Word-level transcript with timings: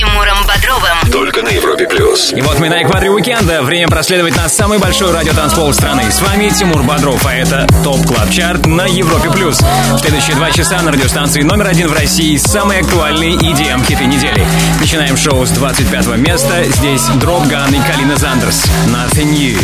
Тимуром 0.00 0.46
Бодровым. 0.46 1.12
Только 1.12 1.42
на 1.42 1.50
Европе 1.50 1.86
Плюс. 1.86 2.32
И 2.32 2.40
вот 2.40 2.58
мы 2.58 2.70
на 2.70 2.82
экваторе 2.82 3.10
уикенда. 3.10 3.60
Время 3.60 3.86
проследовать 3.86 4.34
на 4.34 4.48
самый 4.48 4.78
большой 4.78 5.12
радиотанцпол 5.12 5.74
страны. 5.74 6.10
С 6.10 6.22
вами 6.22 6.48
Тимур 6.48 6.82
Бодров, 6.84 7.26
а 7.26 7.34
это 7.34 7.66
Top 7.84 8.06
Club 8.06 8.30
Chart 8.30 8.64
на 8.64 8.86
Европе 8.86 9.30
Плюс. 9.30 9.60
В 9.60 9.98
следующие 9.98 10.36
два 10.36 10.50
часа 10.52 10.80
на 10.80 10.90
радиостанции 10.90 11.42
номер 11.42 11.66
один 11.66 11.86
в 11.86 11.92
России 11.92 12.38
самые 12.38 12.80
актуальные 12.80 13.34
EDM-хиты 13.34 14.06
недели. 14.06 14.46
Начинаем 14.80 15.18
шоу 15.18 15.44
с 15.44 15.50
25 15.50 16.16
места. 16.16 16.64
Здесь 16.64 17.04
Дроп 17.20 17.46
Ган 17.48 17.74
и 17.74 17.80
Калина 17.80 18.16
Зандерс. 18.16 18.64
Nothing 18.86 19.32
New. 19.32 19.58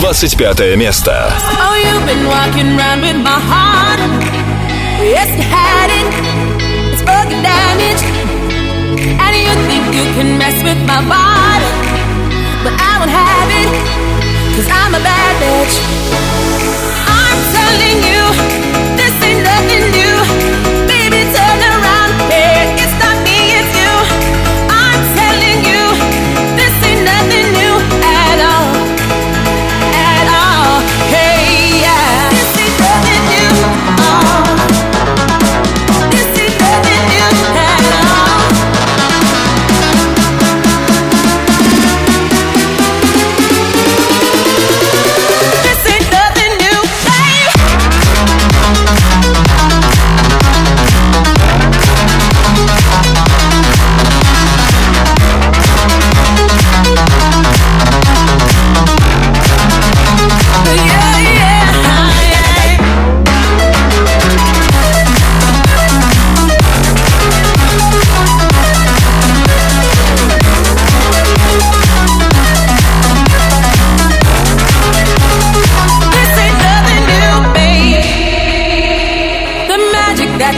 25 0.00 0.74
место. 0.74 1.32
Oh, 1.60 1.76
you've 1.76 2.04
been 2.04 2.26
walking 2.26 2.76
around 2.76 3.02
with 3.02 3.18
my 3.18 3.38
heart. 3.38 4.00
Yes, 5.00 5.28
you 5.36 5.44
had 5.44 5.90
it. 5.90 6.92
It's 6.92 7.02
broken 7.04 7.40
damage. 7.44 8.25
And 8.86 9.34
you 9.34 9.54
think 9.68 9.84
you 9.98 10.04
can 10.16 10.38
mess 10.38 10.62
with 10.62 10.80
my 10.86 11.00
body. 11.02 11.70
But 12.64 12.74
I 12.78 12.92
won't 12.98 13.10
have 13.10 13.48
it. 13.62 13.70
Cause 14.54 14.68
I'm 14.70 14.94
a 14.94 15.02
bad 15.02 15.32
bitch. 15.42 15.74
I'm 17.06 17.38
telling 17.56 17.98
you, 18.10 18.22
this 18.96 19.14
ain't 19.22 19.42
nothing 19.42 19.84
new. 19.92 20.05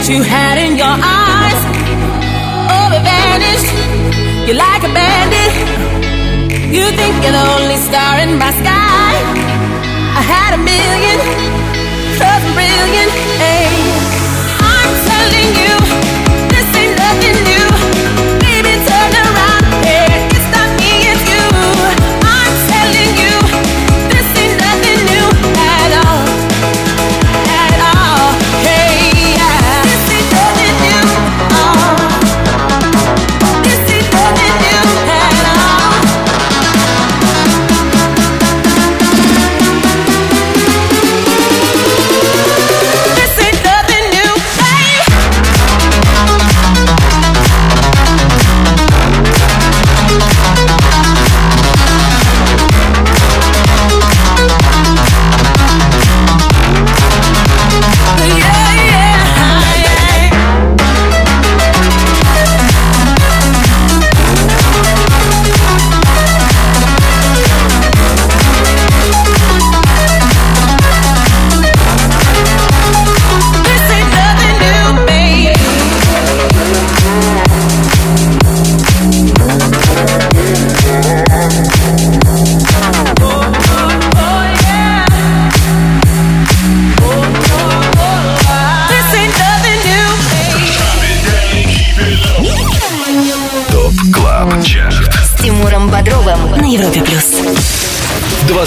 you 0.09 0.23
have 0.23 0.48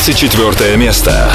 24 0.05 0.77
место. 0.77 1.31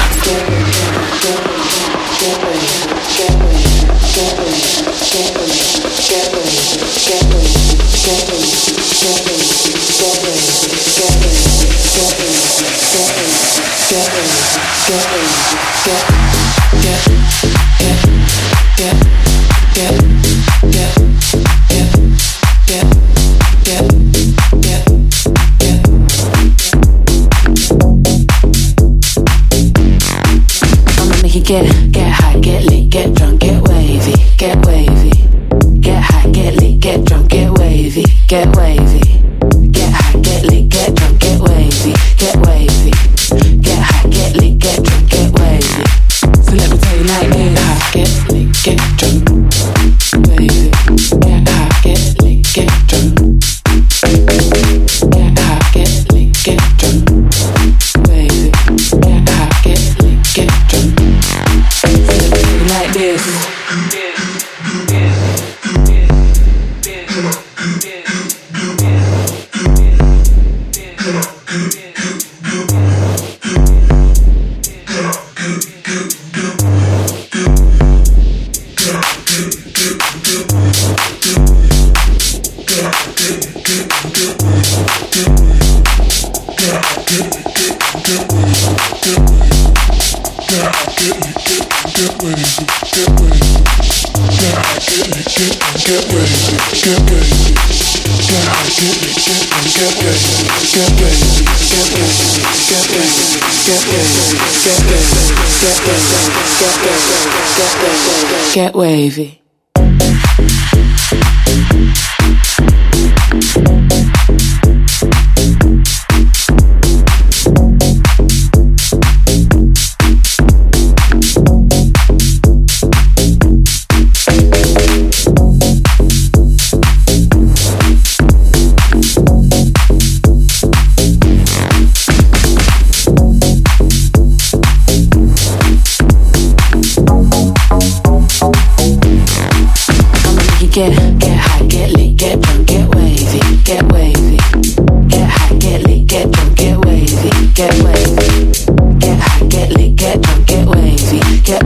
Like 148.38 149.96
get 149.96 150.22
drunk, 150.22 150.46
get 150.46 150.68
wavy, 150.68 151.40
get 151.42 151.64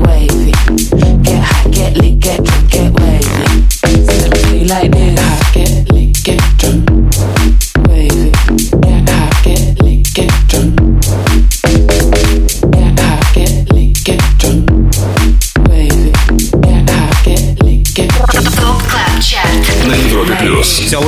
get 6.24 6.51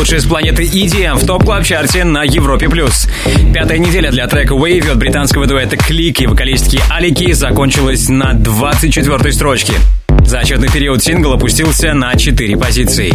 лучшее 0.04 0.20
с 0.20 0.26
планеты 0.26 0.64
EDM 0.64 1.14
в 1.14 1.24
топ 1.24 1.44
клаб 1.44 1.64
чарте 1.64 2.04
на 2.04 2.24
Европе+. 2.24 2.68
плюс. 2.68 3.08
Пятая 3.54 3.78
неделя 3.78 4.10
для 4.10 4.26
трека 4.26 4.52
Wave 4.52 4.90
от 4.90 4.98
британского 4.98 5.46
дуэта 5.46 5.78
CLiQ 5.78 6.20
и 6.20 6.26
вокалистки 6.26 6.78
Алики 6.90 7.32
закончилась 7.32 8.10
на 8.10 8.32
24-й 8.32 9.32
строчке. 9.32 9.72
За 10.26 10.40
отчетный 10.40 10.68
период 10.68 11.02
сингл 11.02 11.32
опустился 11.32 11.94
на 11.94 12.14
4 12.16 12.54
позиции. 12.58 13.14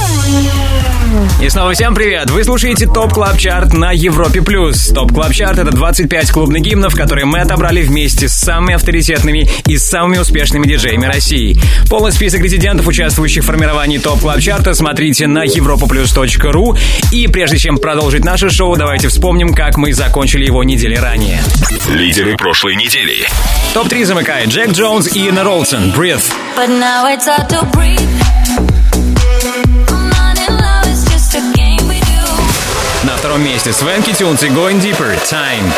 И 1.41 1.49
снова 1.49 1.73
всем 1.73 1.95
привет! 1.95 2.29
Вы 2.29 2.43
слушаете 2.43 2.85
Top 2.85 3.13
Club 3.13 3.37
Chart 3.37 3.73
на 3.73 3.91
Европе+. 3.91 4.41
плюс. 4.41 4.89
Top 4.89 5.11
Club 5.11 5.33
Chart— 5.33 5.57
это 5.59 5.71
25 5.71 6.31
клубных 6.31 6.61
гимнов, 6.61 6.95
которые 6.95 7.25
мы 7.25 7.39
отобрали 7.39 7.81
вместе 7.81 8.29
с 8.29 8.33
самыми 8.33 8.75
авторитетными 8.75 9.49
и 9.65 9.77
самыми 9.77 10.19
успешными 10.19 10.67
диджеями 10.67 11.05
России. 11.05 11.59
Полный 11.89 12.11
список 12.11 12.41
резидентов, 12.41 12.87
участвующих 12.87 13.43
в 13.43 13.47
формировании 13.47 13.97
Top 13.97 14.21
Club 14.21 14.39
Chart 14.39 14.65
а, 14.65 14.75
смотрите 14.75 15.25
на 15.25 15.45
europaplus.ru. 15.45 16.77
И 17.11 17.27
прежде 17.27 17.57
чем 17.57 17.77
продолжить 17.79 18.23
наше 18.23 18.49
шоу, 18.51 18.77
давайте 18.77 19.07
вспомним, 19.07 19.53
как 19.53 19.77
мы 19.77 19.93
закончили 19.93 20.45
его 20.45 20.63
неделей 20.63 20.95
ранее. 20.95 21.41
Лидеры 21.89 22.37
прошлой 22.37 22.75
недели. 22.75 23.27
Топ-3 23.73 24.05
замыкает 24.05 24.49
Джакс 24.49 24.71
Джонс 24.73 25.13
и 25.15 25.27
Ина 25.27 25.43
Вролдсен. 25.43 25.91
Breathe. 25.91 26.21
But 26.55 26.69
now 26.69 27.07
it's 27.07 27.25
hard 27.25 27.49
to 27.49 27.65
breathe. 27.71 28.60
Втором 33.21 33.43
месте 33.43 33.71
Swanky 33.71 34.13
Tunes 34.13 34.41
и 34.41 34.47
Going 34.47 34.81
Deeper. 34.81 35.15
Time. 35.23 35.71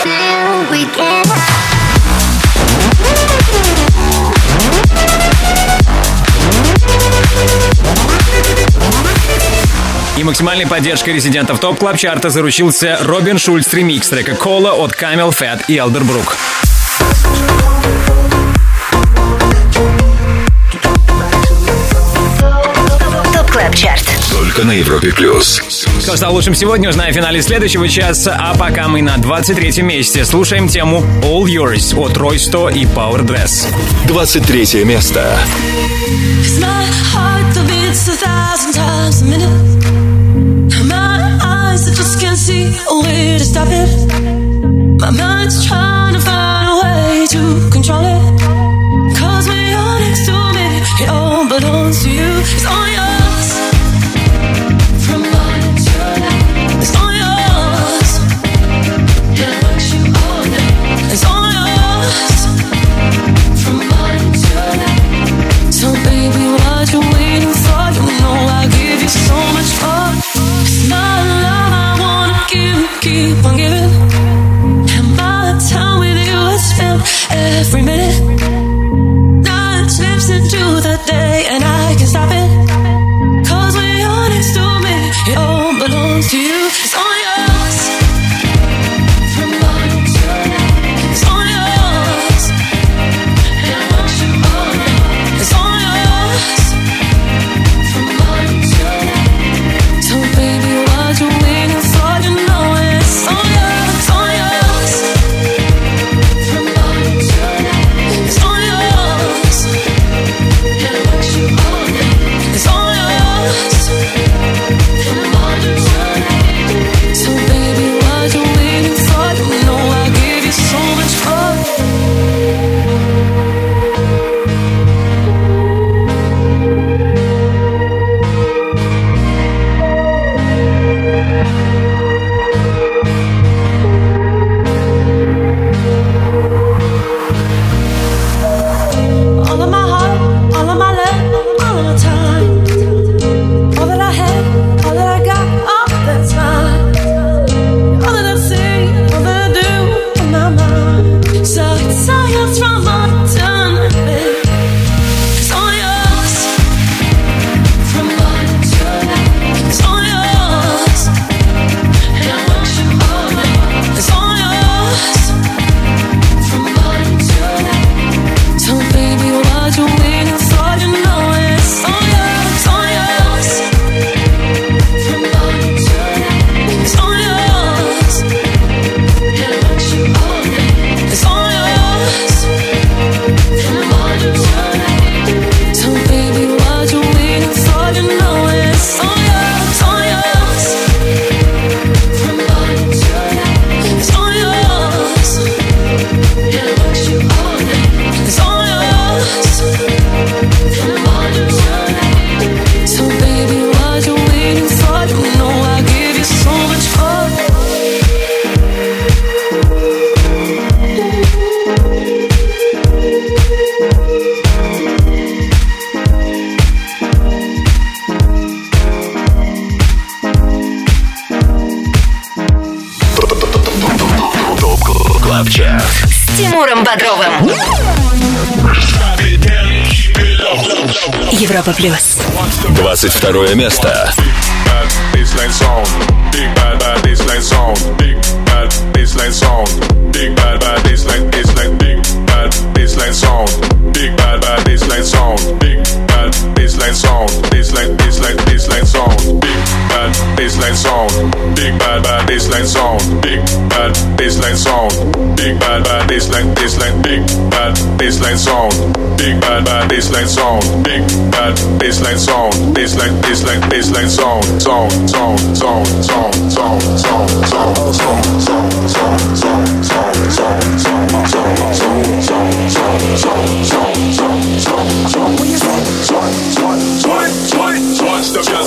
И 10.15 10.23
максимальной 10.23 10.65
поддержкой 10.65 11.15
резидентов 11.15 11.59
Top 11.59 11.79
Club 11.79 11.97
Chart 11.97 12.24
а 12.24 12.29
заручился 12.29 12.97
Робин 13.01 13.37
Шульц 13.37 13.73
ремикс 13.73 14.07
трека 14.07 14.35
Cola 14.35 14.71
от 14.71 14.93
CamelPhat 14.93 15.65
и 15.67 15.77
Elderbrook. 15.77 16.23
Top 16.27 16.52
Только 24.53 24.67
на 24.67 24.73
Европе 24.73 25.11
плюс. 25.11 25.63
Кто 26.03 26.15
стал 26.15 26.31
лучшим 26.31 26.53
сегодня, 26.53 26.87
узнаем 26.87 27.11
в 27.11 27.15
финале 27.15 27.41
следующего 27.41 27.89
часа. 27.89 28.37
А 28.39 28.55
пока 28.55 28.87
мы 28.87 29.01
на 29.01 29.17
23 29.17 29.81
месте 29.81 30.23
слушаем 30.25 30.67
тему 30.67 31.03
All 31.23 31.45
Yours 31.45 31.97
от 31.99 32.15
Рой 32.17 32.37
100 32.37 32.69
и 32.69 32.85
Power 32.85 33.25
Dress. 33.25 33.67
23 34.05 34.83
место. 34.83 35.35
My 44.99 45.09
mind's 45.09 45.65
trying 45.65 46.13
to 46.13 46.21
find 46.21 46.69
a 46.69 46.75
way 46.81 47.27
to 47.27 47.69
control. 47.71 48.21
Cause 49.17 49.49
when 49.49 49.65
you're 49.73 49.99
next 49.99 50.25
to 50.27 50.35
me, 50.55 50.67
it 51.03 51.09
all 51.09 51.45
belongs 51.49 52.03
to 52.03 52.09
you. 52.09 52.29
It's 52.55 52.65
all 52.65 52.92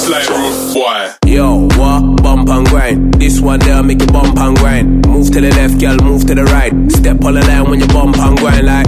rude 0.08 0.74
boy. 0.74 1.10
Yo, 1.26 1.68
what? 1.78 2.22
Bump 2.22 2.48
and 2.48 2.66
grind. 2.68 3.14
This 3.14 3.40
one 3.40 3.60
there 3.60 3.82
make 3.82 4.00
you 4.00 4.06
bump 4.06 4.38
and 4.38 4.56
grind. 4.56 5.06
Move 5.06 5.30
to 5.32 5.40
the 5.40 5.50
left, 5.50 5.80
girl, 5.80 5.96
move 5.98 6.26
to 6.26 6.34
the 6.34 6.44
right. 6.44 6.72
Step 6.92 7.24
on 7.24 7.34
the 7.34 7.40
line 7.46 7.68
when 7.68 7.80
you 7.80 7.86
bump 7.88 8.16
and 8.18 8.38
grind 8.38 8.66
like. 8.66 8.86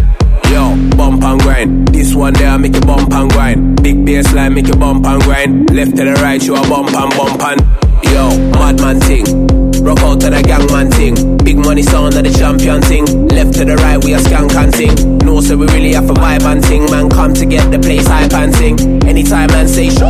Yo, 0.51 0.77
bump 0.97 1.23
and 1.23 1.41
grind. 1.41 1.89
This 1.89 2.15
one 2.15 2.35
there 2.35 2.59
make 2.59 2.75
you 2.75 2.81
bump 2.83 3.13
and 3.13 3.31
grind. 3.31 3.83
Big 3.83 4.05
bass 4.05 4.33
line 4.33 4.55
make 4.55 4.69
you 4.69 4.75
bump 4.75 5.07
and 5.07 5.23
grind. 5.23 5.71
Left 5.71 5.97
to 5.97 6.05
the 6.05 6.15
right, 6.23 6.43
you 6.43 6.55
a 6.55 6.61
bump 6.63 6.95
and 6.95 7.11
bump 7.17 7.43
and. 7.43 7.61
Yo, 8.05 8.29
madman 8.53 9.01
ting. 9.01 9.58
Rock 9.83 10.01
out 10.01 10.21
to 10.21 10.31
the 10.31 10.43
gangman 10.43 10.91
ting. 10.91 11.37
Big 11.39 11.57
money 11.57 11.83
sound 11.83 12.15
of 12.15 12.25
the 12.25 12.31
champion 12.31 12.81
ting. 12.83 13.07
Left 13.29 13.55
to 13.55 13.65
the 13.65 13.77
right, 13.77 14.03
we 14.03 14.15
a 14.15 14.19
skank 14.19 14.55
and 14.55 14.73
ting. 14.73 15.19
No, 15.19 15.41
so 15.41 15.57
we 15.57 15.67
really 15.67 15.93
have 15.93 16.11
a 16.11 16.15
vibe 16.15 16.43
and 16.43 16.63
ting. 16.63 16.85
Man, 16.91 17.09
come 17.09 17.35
to 17.35 17.47
get 17.47 17.71
the 17.71 17.79
place 17.79 18.07
hype 18.07 18.33
and 18.33 18.55
sing. 18.55 18.79
Anytime 19.05 19.49
man 19.49 19.69
say 19.69 19.91
shoo, 19.91 20.05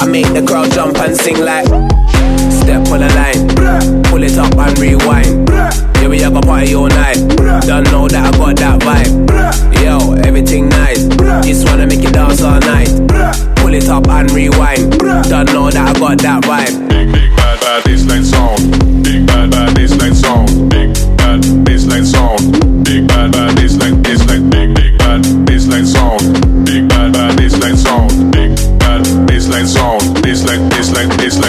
I 0.00 0.06
make 0.06 0.32
the 0.32 0.44
crowd 0.46 0.70
jump 0.72 0.98
and 0.98 1.16
sing 1.16 1.40
like. 1.44 1.66
Step 2.62 2.86
on 2.88 3.00
the 3.00 3.10
line, 3.18 4.04
pull 4.04 4.22
it 4.22 4.38
up 4.38 4.54
and 4.54 4.78
rewind. 4.78 5.48
Yeah, 5.50 6.08
we 6.08 6.20
have 6.20 6.36
a 6.36 6.40
party 6.40 6.74
all 6.74 6.88
night. 6.88 7.18
Don't 7.66 7.90
know 7.90 8.08
that 8.08 8.34
I 8.34 8.38
got 8.38 8.56
that 8.56 8.80
vibe. 8.80 9.82
Yo, 9.82 10.14
everything 10.22 10.68
nice. 10.68 11.04
Just 11.44 11.68
wanna 11.68 11.86
make 11.86 12.02
you 12.02 12.10
dance 12.10 12.42
all 12.42 12.60
night. 12.60 12.88
Pull 13.56 13.74
it 13.74 13.88
up 13.88 14.08
and 14.08 14.30
rewind. 14.30 14.92
Don't 15.28 15.52
know 15.52 15.70
that 15.70 15.96
I 15.96 15.98
got 15.98 16.18
that 16.18 16.42
vibe. 16.44 17.41
Bad 17.72 17.84
baseline 17.84 18.22
sound, 18.22 19.02
big 19.02 19.26
bad 19.26 19.50
bad 19.50 19.74
sound, 20.14 20.68
big 20.68 20.92
bad 21.16 21.42
sound, 22.04 22.52
big 22.84 23.08
bad 23.08 23.32
big 24.44 24.74
big 24.74 24.98
bad 24.98 25.24
sound, 25.86 26.34
big 26.66 26.86
bad 26.86 27.14
sound, 27.16 27.16
big 27.16 27.16
bad 27.16 27.16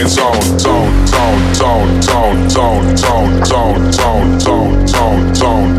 sound, 0.07 0.61
sound 0.61 0.61
sound 0.61 1.09
sound 1.09 1.55
sound 1.57 2.51
sound 2.51 2.99
sound 2.99 3.45
sound 3.45 3.93
sound 3.93 4.41
sound 4.41 4.89
sound 4.89 5.37
sound 5.37 5.72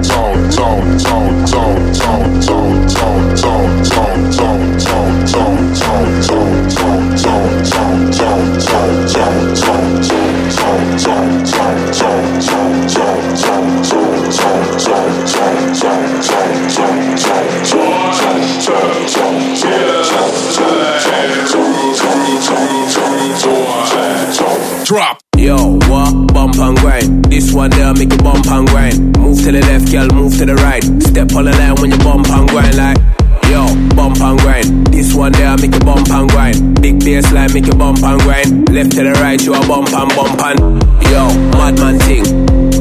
the 29.54 29.60
left, 29.70 29.92
girl, 29.92 30.08
move 30.10 30.36
to 30.38 30.44
the 30.44 30.54
right. 30.66 30.82
Step 31.06 31.30
on 31.38 31.46
the 31.46 31.52
line 31.54 31.78
when 31.78 31.90
you 31.94 31.98
bump 31.98 32.26
and 32.26 32.48
grind 32.50 32.74
like. 32.74 32.98
Yo, 33.46 33.62
bump 33.94 34.18
and 34.18 34.38
grind. 34.40 34.86
This 34.88 35.14
one 35.14 35.30
there 35.32 35.54
make 35.58 35.72
you 35.74 35.84
bump 35.86 36.10
and 36.10 36.28
grind. 36.30 36.82
Big 36.82 36.98
bass 36.98 37.30
line 37.30 37.52
make 37.54 37.66
you 37.66 37.74
bump 37.74 38.02
and 38.02 38.20
grind. 38.22 38.66
Left 38.74 38.90
to 38.98 39.04
the 39.06 39.12
right, 39.22 39.38
you 39.38 39.54
a 39.54 39.60
bump 39.70 39.94
and 39.94 40.10
bump 40.18 40.42
and. 40.42 40.58
Yo, 41.06 41.30
madman 41.54 41.98
ting. 42.02 42.26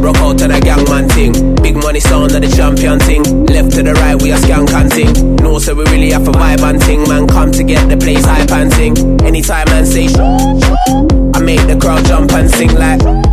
Rock 0.01 0.17
out 0.17 0.37
to 0.39 0.47
the 0.49 0.59
gangman 0.59 1.07
ting. 1.13 1.33
Big 1.61 1.77
money 1.77 1.99
sound 1.99 2.33
of 2.33 2.41
the 2.41 2.49
champion 2.49 2.97
ting. 3.05 3.21
Left 3.45 3.69
to 3.77 3.83
the 3.83 3.93
right, 3.93 4.17
we 4.17 4.31
a 4.31 4.37
skank 4.37 4.73
and 4.73 4.89
ting. 4.89 5.35
No, 5.45 5.59
so 5.59 5.75
we 5.75 5.83
really 5.93 6.09
have 6.09 6.27
a 6.27 6.31
vibe 6.31 6.63
and 6.65 6.81
ting. 6.81 7.03
Man, 7.05 7.27
come 7.27 7.51
to 7.51 7.63
get 7.63 7.87
the 7.87 7.97
place 7.97 8.25
hype 8.25 8.49
and 8.51 8.73
sing. 8.73 8.97
Anytime 9.21 9.69
man 9.69 9.85
say 9.85 10.09
I 10.09 11.39
make 11.39 11.61
the 11.69 11.77
crowd 11.79 12.05
jump 12.05 12.31
and 12.33 12.49
sing 12.49 12.73
like. 12.73 13.32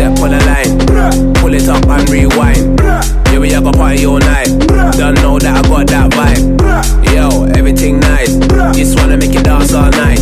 Step 0.00 0.18
on 0.20 0.30
the 0.30 0.40
line, 0.46 1.34
pull 1.34 1.52
it 1.52 1.68
up 1.68 1.86
and 1.86 2.08
rewind. 2.08 2.80
Yeah, 2.80 3.38
we 3.38 3.50
have 3.50 3.66
a 3.66 3.70
party 3.70 4.06
all 4.06 4.18
night. 4.18 4.46
Don't 4.96 5.14
know 5.16 5.38
that 5.38 5.62
I 5.62 5.68
got 5.68 5.88
that 5.88 6.10
vibe. 6.12 7.12
Yo, 7.12 7.44
everything 7.52 8.00
nice. 8.00 8.34
Just 8.74 8.98
wanna 8.98 9.18
make 9.18 9.34
you 9.34 9.42
dance 9.42 9.74
all 9.74 9.90
night. 9.90 10.20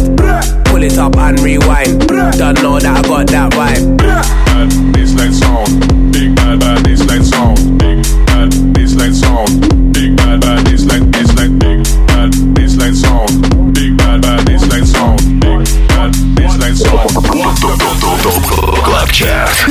Pull 0.64 0.82
it 0.82 0.98
up 0.98 1.16
and 1.16 1.38
rewind. 1.38 2.08
Don't 2.08 2.60
know 2.60 2.80
that 2.80 3.04
I 3.04 3.08
got 3.08 3.28
that 3.28 3.52
vibe. 3.52 3.98
bad 3.98 4.68
baseline 4.92 5.32
sound, 5.32 6.12
big 6.12 6.34
bad 6.34 6.58
bad 6.58 6.84
baseline 6.84 7.22
sound, 7.22 7.78
big 7.78 8.02
bad 8.26 8.50
baseline 8.74 9.14
sound, 9.14 9.77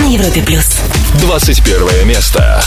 На 0.07 0.11
Европе 0.13 0.41
плюс. 0.41 0.79
21 1.15 2.07
место. 2.07 2.61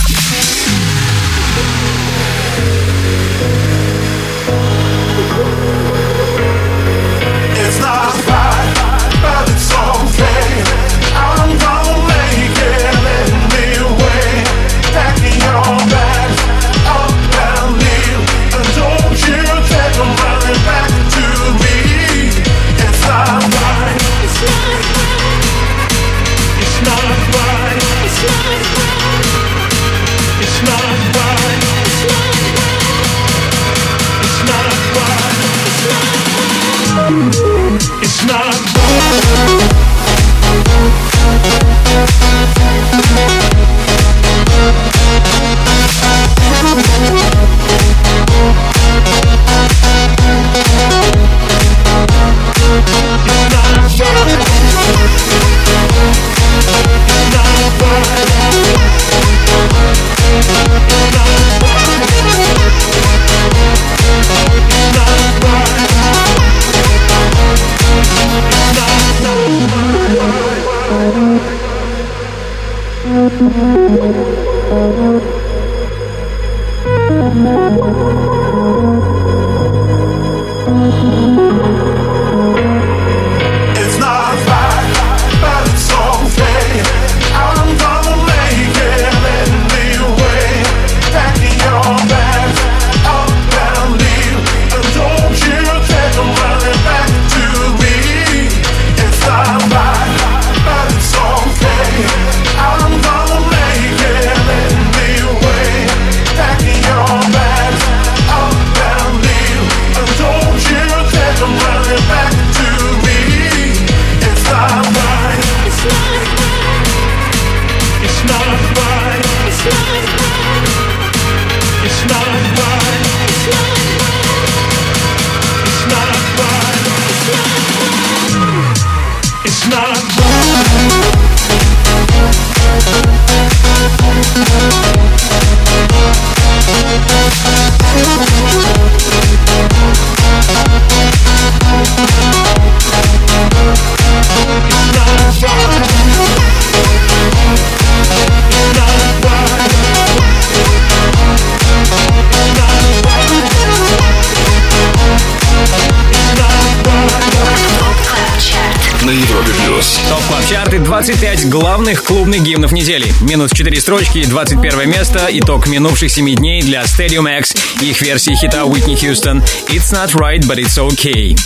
Главных 162.31 162.47
гимнов 162.47 162.71
недели. 162.71 163.13
Минус 163.23 163.51
4 163.51 163.81
строчки, 163.81 164.25
21 164.25 164.89
место. 164.89 165.27
Итог 165.31 165.67
минувших 165.67 166.13
7 166.13 166.33
дней 166.37 166.63
для 166.63 166.83
Stadiumx 166.83 167.55
их 167.81 168.01
версии 168.03 168.37
хита 168.37 168.59
Whitney 168.59 168.95
Houston 168.95 169.43
«It's 169.67 169.93
not 169.93 170.13
right, 170.15 170.41
but 170.47 170.59
it's 170.59 170.79
okay». 170.79 171.37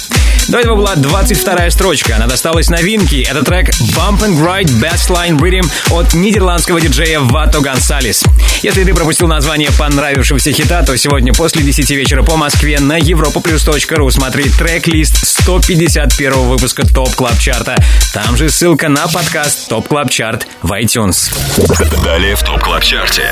До 0.49 0.59
этого 0.59 0.77
была 0.77 0.95
22 0.95 1.71
строчка. 1.71 2.17
Она 2.17 2.27
досталась 2.27 2.69
новинке. 2.69 3.23
Это 3.23 3.43
трек 3.43 3.71
Bump 3.97 4.21
and 4.21 4.39
Grind 4.39 4.69
Bassline 4.79 5.39
Riddim 5.39 5.67
от 5.91 6.13
нидерландского 6.13 6.83
диджея 6.83 7.21
Вато 7.21 7.61
Гонсалес. 7.61 8.23
Если 8.63 8.85
ты 8.85 8.95
пропустил 8.95 9.27
название 9.27 9.71
понравившегося 9.79 10.53
хита, 10.53 10.83
то 10.83 10.97
сегодня 10.99 11.33
после 11.33 11.63
10 11.63 11.89
вечера 11.93 12.23
по 12.23 12.37
Москве 12.37 12.79
на 12.79 12.99
europaplus.ru 12.99 14.11
смотри 14.11 14.51
трек-лист 14.51 15.17
151 15.45 16.33
выпуска 16.49 16.87
Top 16.87 17.15
Club 17.17 17.39
Chart 17.39 17.66
а. 17.66 17.77
Там 18.15 18.35
же 18.35 18.49
ссылка 18.49 18.89
на 18.89 19.07
подкаст 19.09 19.69
Top 19.69 19.87
Club 19.87 20.09
Chart 20.09 20.47
в 20.63 20.73
iTunes. 20.73 21.35
Далее 22.03 22.35
в 22.35 22.43
Top 22.43 22.63
Club 22.63 22.83
Chart 22.83 23.16
е. 23.16 23.29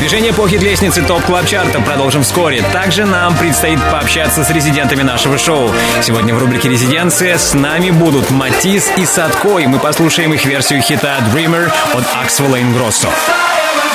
Движение 0.00 0.32
по 0.32 0.48
хит-лестнице 0.48 1.02
Top 1.02 1.22
Club 1.22 1.46
Chart 1.46 1.74
а 1.74 1.80
продолжим 1.80 2.24
вскоре. 2.24 2.62
Также 2.72 3.04
нам 3.04 3.36
предстоит 3.36 3.78
пообщаться 3.92 4.42
с 4.42 4.50
резидентами 4.50 5.02
нашего 5.02 5.38
шоу. 5.38 5.70
Сегодня 6.02 6.34
в 6.34 6.40
рубрике 6.40 6.68
«Резиденция» 6.68 7.38
с 7.38 7.54
нами 7.54 7.90
будут 7.92 8.28
Матисс 8.30 8.90
и 8.96 9.06
Садко, 9.06 9.58
и 9.58 9.68
мы 9.68 9.78
послушаем 9.78 10.34
их 10.34 10.44
версию 10.46 10.82
хита 10.82 11.18
«Dreamer» 11.32 11.70
от 11.94 12.04
Axwell 12.24 12.60
Ingrosso. 12.60 13.08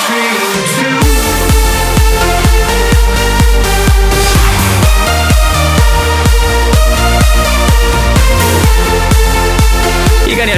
И, 0.08 1.01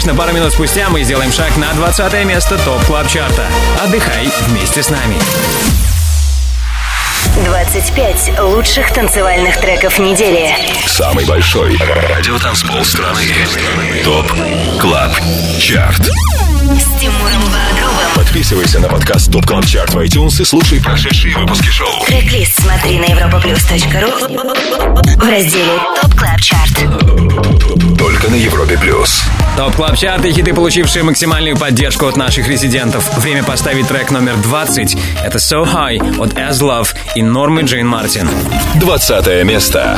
конечно, 0.05 0.23
пару 0.23 0.37
минут 0.37 0.53
спустя 0.53 0.91
мы 0.91 1.03
сделаем 1.03 1.33
шаг 1.33 1.57
на 1.57 1.73
20 1.73 2.27
место 2.27 2.59
Top 2.59 2.85
Club 2.85 3.09
Chart 3.09 3.36
а. 3.36 3.47
Отдыхай 3.83 4.31
вместе 4.49 4.83
с 4.83 4.91
нами. 4.91 5.17
25 7.73 8.41
лучших 8.41 8.93
танцевальных 8.93 9.59
треков 9.59 9.99
недели. 9.99 10.55
Самый 10.87 11.25
большой 11.25 11.77
радиотанцпол 12.11 12.85
страны. 12.85 13.23
Top 14.05 14.31
Club 14.79 15.13
Chart. 15.59 16.03
С 16.03 17.01
Тимуром 17.01 17.41
Бодровым. 17.43 18.15
Подписывайся 18.15 18.81
на 18.81 18.89
подкаст 18.89 19.33
Top 19.33 19.47
Club 19.47 19.67
Chart 19.67 19.95
в 19.95 19.99
iTunes 19.99 20.41
и 20.43 20.45
слушай 20.45 20.81
прошедшие 20.81 21.37
выпуски 21.37 21.69
шоу. 21.69 22.05
Трек-лист 22.07 22.61
смотри 22.61 22.99
на 22.99 23.07
europaplus.ru 23.07 25.17
в 25.17 25.29
разделе 25.29 25.79
Top 26.01 26.15
Club 26.15 26.41
Chart. 26.41 26.75
Только 27.99 28.29
на 28.29 28.35
Европе 28.35 28.77
Плюс. 28.79 29.23
Top 29.57 29.75
Club 29.77 29.97
Chart 29.97 30.25
и 30.25 30.33
хиты, 30.33 30.53
получившие 30.53 31.03
максимальную 31.05 31.57
поддержку 31.57 32.07
от 32.07 32.17
наших 32.17 32.49
резидентов. 32.49 33.09
Время 33.19 33.45
поставить 33.45 33.87
трек 33.89 34.11
номер 34.11 34.37
20. 34.37 34.97
Это 35.25 35.39
So 35.39 35.65
High 35.65 36.21
от 36.21 36.33
Aslove 36.35 36.89
и 37.15 37.23
Нормы 37.54 37.62
Джейн 37.62 37.88
Мартин. 37.88 38.28
20 38.80 39.44
место. 39.44 39.98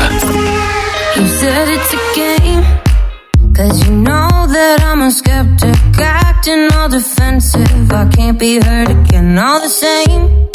You 1.16 1.28
said 1.40 1.68
it's 1.70 1.94
a 1.94 2.16
game. 2.16 2.64
Cause 3.56 3.88
you 3.88 3.94
know 3.96 4.48
that 4.48 4.82
I'm 4.84 5.02
a 5.02 5.12
skeptic, 5.12 5.76
acting 5.98 6.68
all 6.74 6.90
defensive. 6.90 7.92
I 7.92 8.06
can't 8.16 8.38
be 8.38 8.60
hurt 8.60 8.90
again, 8.90 9.38
all 9.38 9.62
the 9.62 9.70
same. 9.70 10.50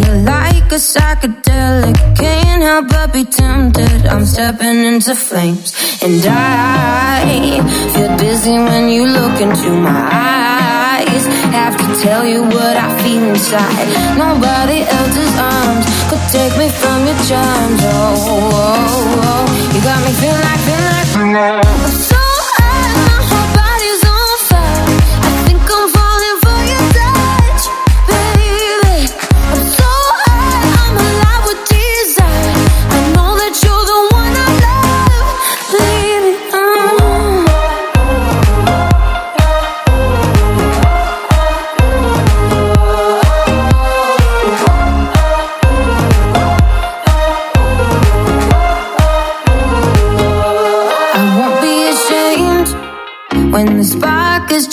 You're 0.00 0.22
like 0.22 0.72
a 0.72 0.80
psychedelic, 0.90 1.96
can't 2.16 2.62
help 2.62 2.88
but 2.88 3.12
be 3.12 3.24
tempted. 3.24 4.06
I'm 4.06 4.24
stepping 4.24 4.84
into 4.84 5.14
flames, 5.14 5.72
and 6.02 6.24
I 6.26 7.60
feel 7.92 8.16
dizzy 8.16 8.52
when 8.52 8.88
you 8.88 9.06
look 9.06 9.40
into 9.40 9.70
my 9.70 10.08
eyes. 10.12 10.77
Have 11.07 11.77
to 11.77 12.01
tell 12.01 12.25
you 12.25 12.43
what 12.43 12.75
I 12.75 12.89
feel 13.01 13.23
inside. 13.23 13.87
Nobody 14.17 14.81
else's 14.83 15.33
arms 15.37 15.85
could 16.09 16.23
take 16.31 16.57
me 16.57 16.67
from 16.69 17.05
your 17.05 17.15
charms. 17.23 17.81
Oh, 17.83 18.15
oh, 18.27 18.51
oh. 18.51 19.23
oh. 19.23 19.73
you 19.73 19.81
got 19.81 19.99
me 20.05 20.11
feeling 20.19 20.41
like, 20.41 20.59
feeling 20.67 21.33
like. 21.33 21.65
Mm-hmm. 21.65 21.85
I'm 21.85 21.91
so 21.91 22.18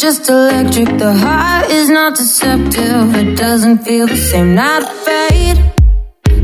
just 0.07 0.31
electric. 0.31 0.87
The 0.99 1.13
heart 1.15 1.69
is 1.69 1.89
not 1.91 2.15
deceptive, 2.15 3.07
it 3.23 3.37
doesn't 3.37 3.79
feel 3.79 4.07
the 4.07 4.17
same. 4.17 4.55
Not 4.55 4.83
afraid. 4.85 5.57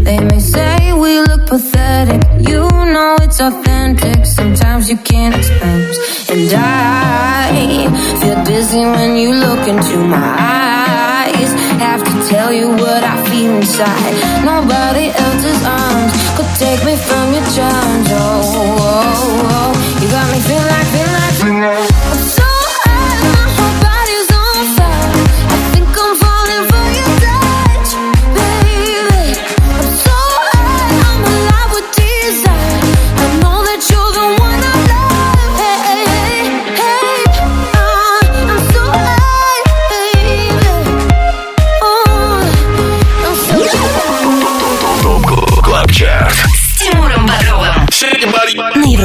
They 0.06 0.18
may 0.18 0.40
say 0.40 0.92
we 1.04 1.20
look 1.20 1.42
pathetic. 1.46 2.22
You 2.48 2.62
know 2.94 3.14
it's 3.24 3.40
authentic. 3.40 4.26
Sometimes 4.26 4.90
you 4.90 4.96
can't 5.10 5.34
explain. 5.36 5.80
And 6.32 6.50
I 6.54 7.86
feel 8.20 8.38
dizzy 8.50 8.84
when 8.96 9.16
you 9.22 9.30
look 9.44 9.62
into 9.72 9.96
my 10.14 10.30
eyes. 10.58 11.50
Have 11.86 12.02
to 12.08 12.14
tell 12.32 12.52
you 12.52 12.68
what 12.82 13.02
I 13.14 13.16
feel 13.28 13.52
inside. 13.62 14.14
Nobody 14.52 15.06
else's 15.24 15.62
arms 15.80 16.12
could 16.36 16.52
take 16.58 16.82
me 16.88 16.96
from 17.08 17.26
your 17.36 17.46
charms. 17.54 18.08
Oh, 18.10 18.58
oh, 18.58 19.50
oh. 19.54 20.00
you 20.02 20.08
got 20.10 20.26
me 20.32 20.40
feeling 20.48 20.66
like, 20.66 21.01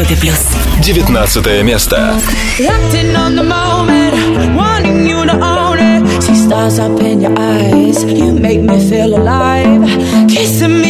Европе 0.06 0.16
Плюс. 0.16 0.46
19 0.80 1.62
место. 1.64 2.14
Acting 2.60 3.16
on 3.16 3.34
the 3.34 3.42
moment, 3.42 4.14
wanting 4.54 5.06
you 5.06 5.24
to 5.24 5.34
own 5.34 5.78
it. 5.78 6.22
See 6.22 6.36
stars 6.36 6.78
up 6.78 7.00
in 7.00 7.20
your 7.20 7.34
eyes, 7.36 8.04
you 8.04 8.32
make 8.32 8.60
me 8.60 8.78
feel 8.78 9.16
alive. 9.16 9.82
Kissing 10.28 10.80
me 10.80 10.85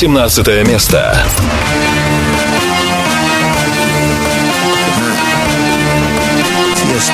18 0.00 0.64
место. 0.64 1.12
Тесто. 6.76 7.12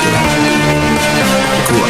Кот. 1.67 1.89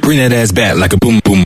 Bring 0.00 0.18
that 0.18 0.32
ass 0.32 0.50
back 0.50 0.74
like 0.76 0.92
a 0.92 0.96
boom, 0.96 1.20
boom, 1.22 1.44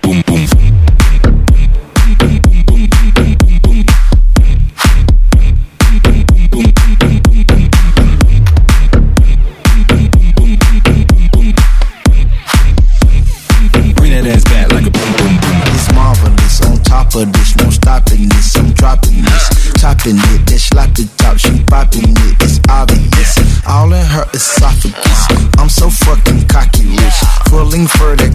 so 25.81 25.89
fucking 25.89 26.47
cocky 26.47 26.85
rich. 26.85 27.21
Pulling 27.47 27.87
for 27.87 28.15
that 28.15 28.30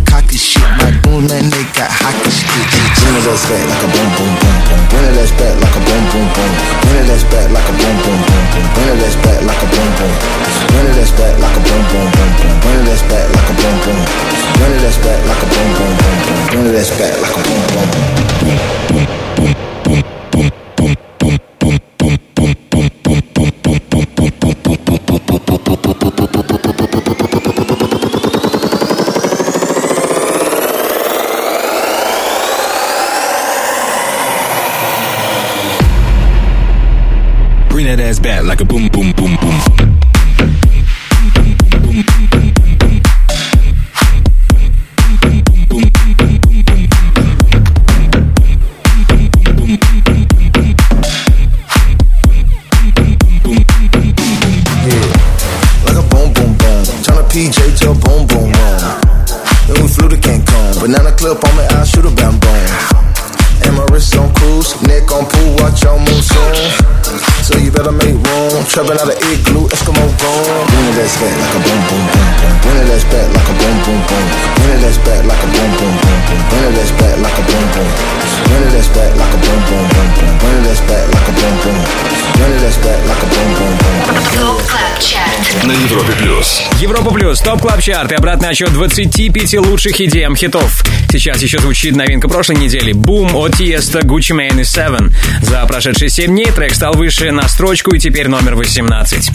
плюс, 87.85 87.93
топ 87.93 87.93
клаб 87.93 87.95
чарт 87.95 88.11
и 88.11 88.15
обратный 88.15 88.49
отчет 88.49 88.73
25 88.73 89.53
лучших 89.59 90.01
идеям 90.01 90.35
хитов. 90.35 90.83
Сейчас 91.11 91.41
еще 91.41 91.59
звучит 91.59 91.95
новинка 91.95 92.27
прошлой 92.27 92.57
недели 92.57 92.93
Boom 92.93 93.33
от 93.33 93.53
Tiesto, 93.53 94.01
Gucci 94.01 94.35
Mane 94.35 94.61
и 94.61 94.63
Seven. 94.63 95.13
За 95.41 95.65
прошедшие 95.65 96.09
7 96.09 96.27
дней 96.27 96.47
трек 96.47 96.73
стал 96.73 96.93
выше 96.93 97.31
на 97.31 97.47
строчку 97.47 97.95
и 97.95 97.99
теперь 97.99 98.27
номер 98.27 98.55
18. 98.55 99.31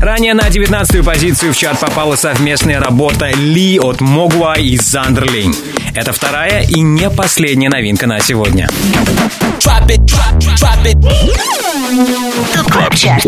Ранее 0.00 0.34
на 0.34 0.48
19-ю 0.48 1.04
позицию 1.04 1.52
в 1.52 1.56
чарт 1.56 1.80
попала 1.80 2.16
совместная 2.16 2.80
работа 2.80 3.30
Ли 3.30 3.78
от 3.78 4.00
Могуа 4.00 4.54
и 4.54 4.76
Зандерлинг. 4.76 5.56
Это 5.94 6.12
вторая 6.12 6.62
и 6.62 6.80
не 6.80 7.10
последняя 7.10 7.68
новинка 7.68 8.06
на 8.06 8.20
сегодня. 8.20 8.68
ТОП 11.92 12.72
КЛАБ 12.72 12.94
ЧАРТ 12.94 13.26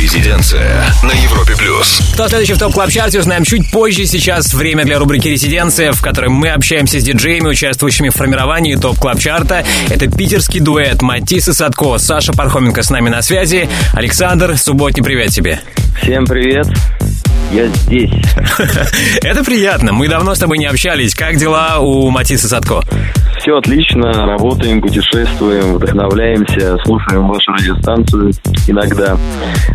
Резиденция 0.00 0.84
на 1.02 1.10
Европе 1.10 1.56
плюс. 1.56 2.00
Кто 2.14 2.28
следующий 2.28 2.52
в 2.52 2.58
топ 2.58 2.72
клаб 2.72 2.90
чарте 2.90 3.18
узнаем 3.18 3.42
чуть 3.42 3.72
позже. 3.72 4.06
Сейчас 4.06 4.54
время 4.54 4.84
для 4.84 5.00
рубрики 5.00 5.26
«Резиденция», 5.26 5.90
в 5.90 6.00
которой 6.00 6.28
мы 6.28 6.50
общаемся 6.50 7.00
с 7.00 7.02
диджеями, 7.02 7.48
участвующими 7.48 8.10
в 8.10 8.14
формировании 8.14 8.76
топ 8.76 9.00
клаб 9.00 9.18
чарта 9.18 9.64
Это 9.90 10.06
питерский 10.06 10.60
дуэт 10.60 11.02
Матис 11.02 11.48
и 11.48 11.52
Садко. 11.52 11.98
Саша 11.98 12.32
Пархоменко 12.32 12.84
с 12.84 12.90
нами 12.90 13.08
на 13.08 13.20
связи. 13.20 13.68
Александр, 13.94 14.56
субботний 14.56 15.02
привет 15.02 15.30
тебе. 15.30 15.60
Всем 16.00 16.24
привет. 16.24 16.68
Я 17.50 17.66
здесь. 17.66 18.12
Это 19.22 19.42
приятно. 19.42 19.92
Мы 19.92 20.06
давно 20.06 20.36
с 20.36 20.38
тобой 20.38 20.58
не 20.58 20.66
общались. 20.66 21.16
Как 21.16 21.36
дела 21.36 21.80
у 21.80 22.10
Матиса 22.10 22.46
Садко? 22.46 22.84
Все 23.42 23.56
отлично, 23.56 24.12
работаем, 24.24 24.80
путешествуем, 24.80 25.74
вдохновляемся, 25.74 26.76
слушаем 26.84 27.26
вашу 27.26 27.50
радиостанцию 27.50 28.30
иногда. 28.68 29.16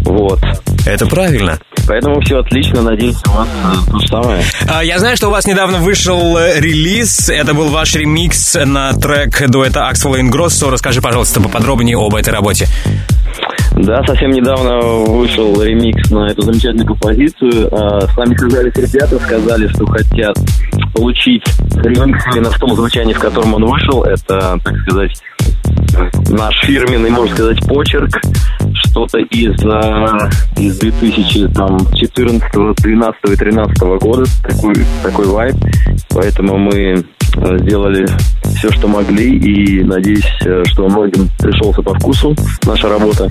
Вот. 0.03 0.39
Это 0.85 1.05
правильно. 1.05 1.59
Поэтому 1.85 2.21
все 2.21 2.39
отлично, 2.39 2.81
надеюсь, 2.81 3.17
у 3.27 3.31
вас 3.31 3.47
э, 3.47 3.91
то 3.91 3.99
же 3.99 4.07
самое. 4.07 4.43
А, 4.69 4.83
Я 4.85 4.99
знаю, 4.99 5.17
что 5.17 5.27
у 5.27 5.31
вас 5.31 5.45
недавно 5.45 5.79
вышел 5.79 6.37
э, 6.37 6.61
релиз. 6.61 7.29
Это 7.29 7.53
был 7.53 7.67
ваш 7.67 7.95
ремикс 7.95 8.55
на 8.55 8.93
трек 8.93 9.49
дуэта 9.49 9.91
и 9.91 10.21
Ингроссо. 10.21 10.69
Расскажи, 10.69 11.01
пожалуйста, 11.01 11.41
поподробнее 11.41 11.97
об 11.97 12.15
этой 12.15 12.31
работе. 12.31 12.67
Да, 13.77 14.03
совсем 14.03 14.31
недавно 14.31 14.79
вышел 14.79 15.61
ремикс 15.61 16.09
на 16.09 16.27
эту 16.27 16.41
замечательную 16.41 16.87
композицию. 16.87 17.69
А, 17.71 18.01
С 18.01 18.17
нами 18.17 18.35
связались 18.35 18.75
ребята, 18.75 19.19
сказали, 19.19 19.67
что 19.67 19.85
хотят 19.85 20.35
получить 20.95 21.43
ремикс 21.75 22.25
именно 22.33 22.49
в 22.49 22.57
том 22.57 22.75
звучании, 22.75 23.13
в 23.13 23.19
котором 23.19 23.53
он 23.53 23.65
вышел. 23.65 24.03
Это, 24.03 24.59
так 24.63 24.77
сказать, 24.79 25.21
наш 26.29 26.55
фирменный, 26.65 27.11
можно 27.11 27.35
сказать, 27.35 27.59
почерк. 27.67 28.19
Что-то 28.73 29.19
из, 29.19 29.63
а, 29.63 30.29
из 30.57 30.79
2014, 30.79 32.75
12 32.81 33.31
и 33.31 33.35
13 33.35 33.99
года. 33.99 34.25
Такой, 34.43 34.75
такой 35.03 35.27
вайб. 35.27 35.55
Поэтому 36.09 36.57
мы 36.57 37.05
а, 37.35 37.57
сделали 37.59 38.07
все, 38.57 38.71
что 38.71 38.87
могли, 38.87 39.37
и 39.37 39.83
надеюсь, 39.83 40.27
э, 40.45 40.63
что 40.65 40.87
многим 40.87 41.29
пришелся 41.37 41.81
по 41.81 41.93
вкусу 41.93 42.35
наша 42.65 42.89
работа. 42.89 43.29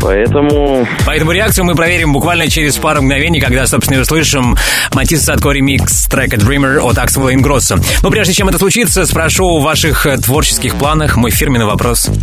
Поэтому... 0.00 0.86
Поэтому 1.06 1.32
реакцию 1.32 1.64
мы 1.64 1.74
проверим 1.74 2.12
буквально 2.12 2.48
через 2.48 2.76
пару 2.76 3.02
мгновений, 3.02 3.40
когда, 3.40 3.66
собственно, 3.66 3.98
и 3.98 4.00
услышим 4.00 4.56
Матис 4.94 5.22
Садко 5.22 5.50
ремикс 5.50 6.06
трека 6.06 6.36
Dreamer 6.36 6.78
от 6.78 6.96
Axel 6.96 7.32
Ingrosso. 7.34 7.82
Но 8.02 8.10
прежде 8.10 8.32
чем 8.32 8.48
это 8.48 8.58
случится, 8.58 9.06
спрошу 9.06 9.44
о 9.44 9.60
ваших 9.60 10.06
э, 10.06 10.16
творческих 10.18 10.74
планах. 10.76 11.16
Мой 11.16 11.30
фирменный 11.30 11.66
вопрос. 11.66 12.10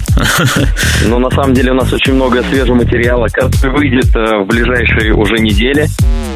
Ну, 1.07 1.19
на 1.19 1.29
самом 1.29 1.53
деле, 1.53 1.71
у 1.71 1.75
нас 1.75 1.91
очень 1.91 2.13
много 2.13 2.41
свежего 2.43 2.75
материала, 2.75 3.27
который 3.31 3.71
выйдет 3.77 4.15
э, 4.15 4.43
в 4.43 4.47
ближайшие 4.47 5.13
уже 5.13 5.35
недели. 5.37 5.87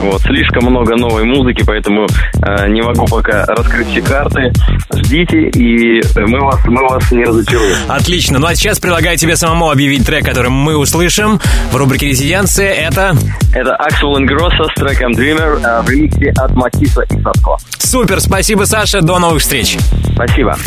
Вот, 0.01 0.21
слишком 0.21 0.65
много 0.65 0.95
новой 0.95 1.23
музыки, 1.23 1.63
поэтому 1.65 2.05
э, 2.05 2.67
не 2.69 2.81
могу 2.81 3.05
пока 3.05 3.45
раскрыть 3.45 3.87
все 3.89 4.01
карты. 4.01 4.51
Ждите, 4.93 5.49
и 5.49 6.01
мы 6.15 6.39
вас, 6.39 6.59
мы 6.65 6.81
вас 6.87 7.11
не 7.11 7.23
разочаруем. 7.23 7.77
Отлично. 7.87 8.39
Ну 8.39 8.47
а 8.47 8.55
сейчас 8.55 8.79
предлагаю 8.79 9.17
тебе 9.17 9.35
самому 9.35 9.69
объявить 9.69 10.05
трек, 10.05 10.25
который 10.25 10.51
мы 10.51 10.77
услышим 10.77 11.28
в 11.37 11.75
рубрике 11.75 12.07
«Резиденция». 12.07 12.73
Это... 12.73 13.15
Это 13.53 13.77
Axel 13.79 14.15
Ingrosso 14.17 14.69
с 14.71 14.79
треком 14.79 15.11
Dreamer 15.11 15.61
э, 15.61 15.81
в 15.81 15.89
ремиксе 15.89 16.33
от 16.37 16.55
Матиса 16.55 17.01
и 17.01 17.21
Садко. 17.21 17.57
Супер, 17.77 18.21
спасибо, 18.21 18.63
Саша. 18.63 19.01
До 19.01 19.19
новых 19.19 19.41
встреч. 19.41 19.77
Спасибо. 20.13 20.57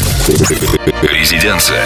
Резиденция. 1.02 1.82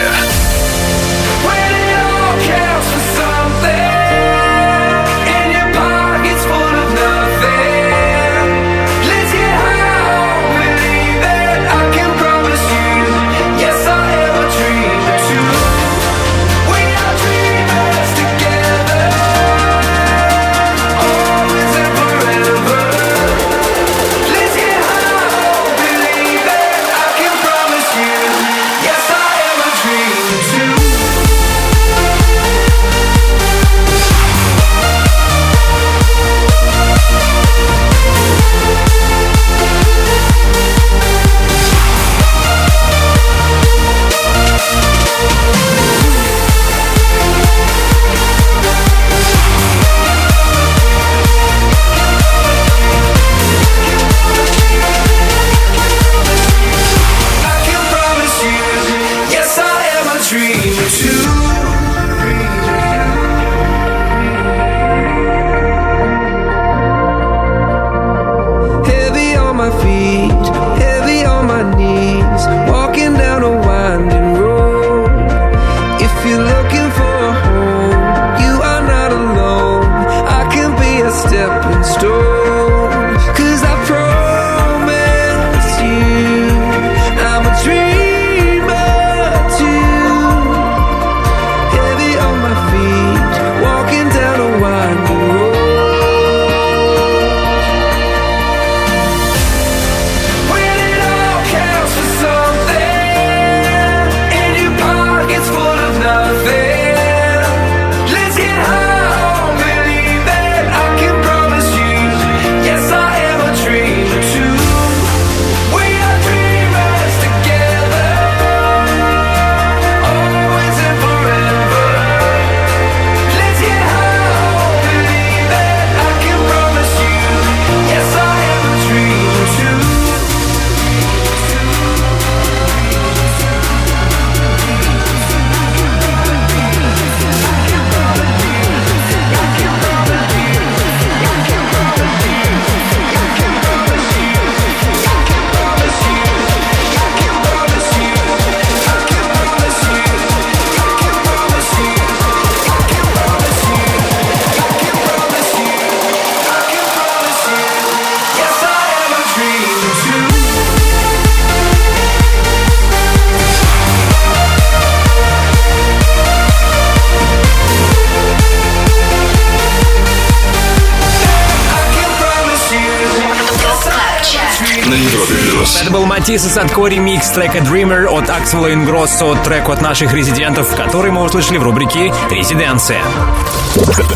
И 176.37 176.39
Садко 176.39 176.87
ремикс 176.87 177.31
трека 177.31 177.61
Dreamer 177.61 178.05
от 178.09 178.29
Axwell 178.29 178.71
Ingrosso, 178.71 179.43
трек 179.43 179.71
от 179.71 179.81
наших 179.81 180.13
резидентов, 180.13 180.77
который 180.77 181.11
мы 181.11 181.23
услышали 181.23 181.57
в 181.57 181.63
рубрике 181.63 182.13
«Резиденция». 182.31 183.01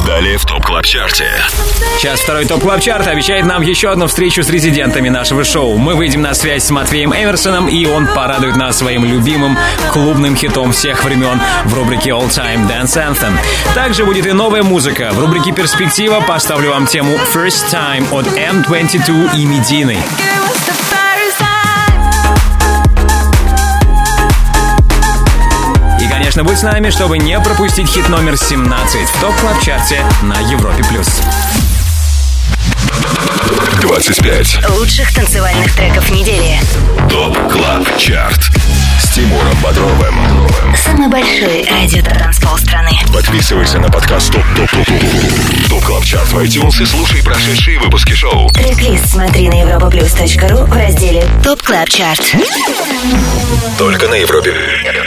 Далее 0.06 0.36
в 0.36 0.44
Top 0.44 0.62
Club 0.62 0.84
Chart 0.84 1.17
е. 1.17 1.30
Час 1.96 2.20
второй 2.20 2.44
Top 2.44 2.60
Club 2.60 2.82
Chart 2.82 3.06
обещает 3.06 3.46
нам 3.46 3.62
еще 3.62 3.90
одну 3.90 4.06
встречу 4.06 4.42
с 4.42 4.50
резидентами 4.50 5.08
нашего 5.08 5.44
шоу. 5.44 5.78
Мы 5.78 5.94
выйдем 5.94 6.20
на 6.20 6.34
связь 6.34 6.64
с 6.64 6.70
Матвеем 6.70 7.14
Эмерсоном, 7.14 7.68
и 7.68 7.86
он 7.86 8.06
порадует 8.06 8.56
нас 8.56 8.76
своим 8.76 9.06
любимым 9.06 9.56
клубным 9.90 10.36
хитом 10.36 10.72
всех 10.72 11.02
времен 11.04 11.40
в 11.64 11.74
рубрике 11.74 12.10
All 12.10 12.28
Time 12.28 12.68
Dance 12.68 12.98
Anthem. 12.98 13.32
Также 13.74 14.04
будет 14.04 14.26
и 14.26 14.32
новая 14.32 14.62
музыка. 14.62 15.08
В 15.12 15.20
рубрике 15.20 15.52
«Перспектива» 15.52 16.20
поставлю 16.20 16.68
вам 16.68 16.86
тему 16.86 17.18
First 17.34 17.72
Time 17.72 18.04
от 18.12 18.26
M22 18.26 19.38
и 19.38 19.46
Медины. 19.46 19.96
Конечно, 26.30 26.44
будь 26.44 26.58
с 26.58 26.62
нами, 26.62 26.90
чтобы 26.90 27.18
не 27.18 27.40
пропустить 27.40 27.88
хит 27.88 28.08
номер 28.08 28.36
17 28.36 29.08
в 29.08 29.20
Top 29.20 29.34
Club 29.40 29.60
Chart 29.60 29.97
е 29.97 30.04
на 30.22 30.38
Европе+. 30.48 30.80
плюс. 30.84 31.20
25. 33.80 34.70
Лучших 34.78 35.12
танцевальных 35.12 35.74
треков 35.74 36.08
недели. 36.10 36.60
Top 37.08 37.36
Club 37.50 37.98
Chart. 37.98 38.48
Тимуром 39.12 39.56
Бодровым. 39.60 40.14
Самый 40.76 41.08
большой 41.08 41.66
радиотанцпол 41.68 42.56
страны. 42.58 42.90
Подписывайся 43.12 43.80
на 43.80 43.90
подкаст 43.90 44.32
Top 44.32 44.44
Top 44.54 44.70
Top 44.70 44.86
Top 44.86 45.68
Top 45.68 45.84
Club 45.84 46.04
Chart 46.04 46.28
в 46.28 46.38
iTunes 46.38 46.80
и 46.80 46.86
слушай 46.86 47.20
прошедшие 47.22 47.80
выпуски 47.80 48.12
шоу. 48.12 48.48
трек 48.50 49.00
смотри 49.04 49.48
на 49.48 49.62
europaplus.ru 49.62 50.64
в 50.64 50.72
разделе 50.72 51.24
ТОП 51.42 51.60
Club 51.60 51.88
Chart. 51.88 52.36
Только 53.78 54.06
на 54.06 54.14
Европе 54.14 54.54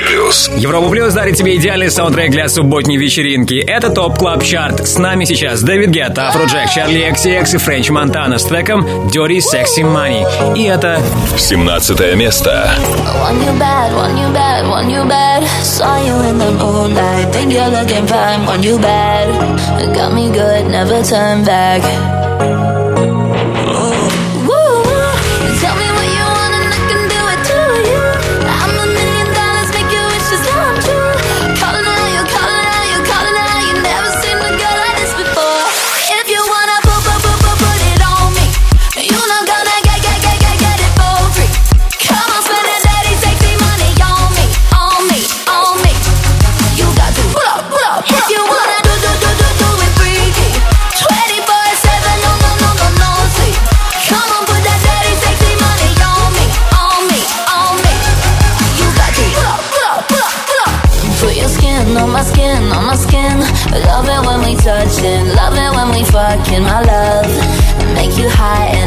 Плюс. 0.08 0.50
Европа 0.58 0.89
Плюс 0.89 1.13
дарит 1.13 1.38
тебе 1.38 1.56
идеальный 1.56 1.89
саундтрек 1.89 2.32
для 2.32 2.50
субботней 2.50 2.98
вечеринки. 2.98 3.56
Это 3.56 3.89
Top 3.89 4.19
Club 4.19 4.43
Chart. 4.43 4.86
С 4.86 4.98
нами 4.98 5.24
сейчас 5.24 5.62
Дэвид 5.62 5.92
Гетта, 5.92 6.28
Афроджек, 6.28 6.70
Charli 6.69 7.10
XCX, 7.10 7.58
Френч 7.58 7.89
Монтана 7.89 8.38
с 8.38 8.44
треком 8.44 8.86
Dirty 9.08 9.39
Sexy 9.39 9.84
Money. 9.84 10.58
И 10.58 10.63
это... 10.63 11.02
17 11.38 12.16
место. 12.16 12.76
I 13.06 13.18
want 13.18 13.42
you 13.46 13.58
back. 13.58 13.92
want 13.95 14.17
you 14.17 14.29
bad, 14.34 14.67
want 14.69 14.89
you 14.89 15.03
bad 15.08 15.43
Saw 15.63 15.97
you 15.97 16.15
in 16.29 16.38
the 16.38 16.51
moonlight, 16.51 17.34
think 17.34 17.53
you're 17.53 17.69
looking 17.69 18.06
fine. 18.08 18.45
Want 18.45 18.63
you 18.63 18.77
bad, 18.77 19.95
got 19.95 20.13
me 20.13 20.32
good, 20.32 20.69
never 20.69 21.03
turn 21.03 21.45
back 21.45 22.83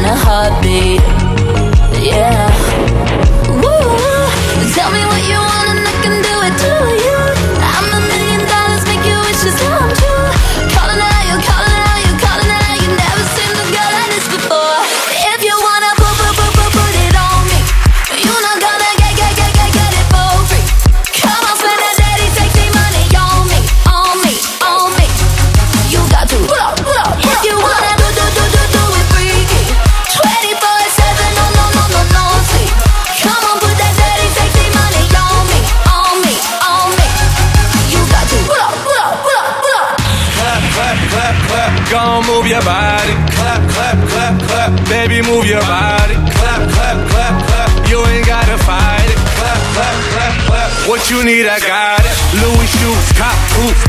a 0.07 0.15
heartbeat. 0.15 1.01
Yeah. 2.03 2.46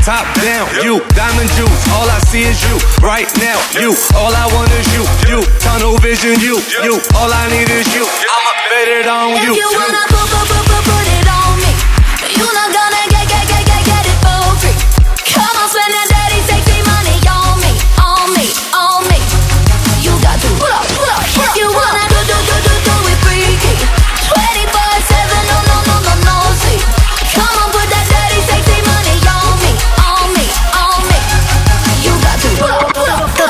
top 0.09 0.25
down. 0.41 0.65
You, 0.81 1.05
diamond 1.13 1.49
juice, 1.53 1.83
all 1.93 2.09
I 2.09 2.17
see 2.33 2.41
is 2.41 2.57
you. 2.65 2.75
Right 3.05 3.29
now, 3.37 3.61
you, 3.77 3.93
all 4.17 4.33
I 4.33 4.49
want 4.55 4.71
is 4.73 4.87
you. 4.89 5.05
You, 5.29 5.45
tunnel 5.61 5.97
vision, 6.01 6.33
you, 6.41 6.57
you, 6.81 6.97
all 7.13 7.29
I 7.29 7.45
need 7.53 7.69
is 7.69 7.85
you. 7.93 8.05
I'ma 8.09 8.53
bet 8.73 8.87
it 8.87 9.05
on 9.05 9.29
you. 9.45 9.53
If 9.53 9.57
you 9.61 9.69
wanna 9.69 10.01
go, 10.09 10.21
go, 10.33 10.53
go. 10.53 10.58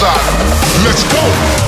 Let's 0.00 1.02
go. 1.12 1.67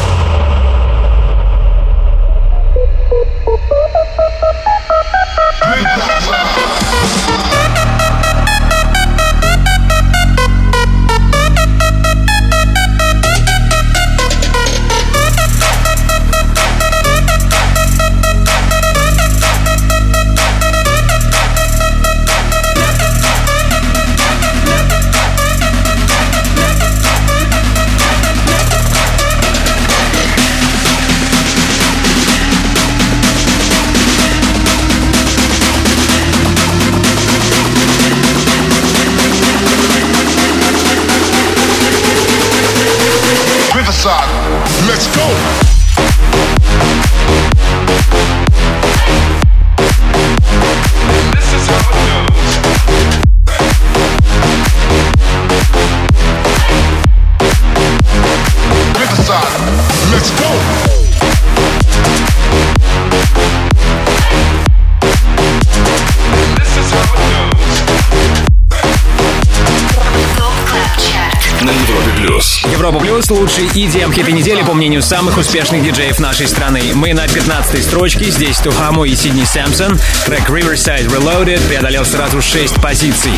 Лучшие 73.40 73.68
EDM 73.68 74.12
хиты 74.14 74.32
недели, 74.32 74.62
по 74.62 74.74
мнению 74.74 75.00
самых 75.00 75.38
успешных 75.38 75.82
диджеев 75.82 76.18
нашей 76.18 76.46
страны. 76.46 76.82
Мы 76.92 77.14
на 77.14 77.26
15 77.26 77.82
строчке, 77.82 78.30
здесь 78.30 78.58
Туджамо 78.58 79.08
и 79.08 79.14
Сидни 79.14 79.44
Сэмпсон. 79.44 79.98
Трек 80.26 80.50
Riverside 80.50 81.06
Reloaded 81.06 81.66
преодолел 81.66 82.04
сразу 82.04 82.42
6 82.42 82.74
позиций. 82.82 83.32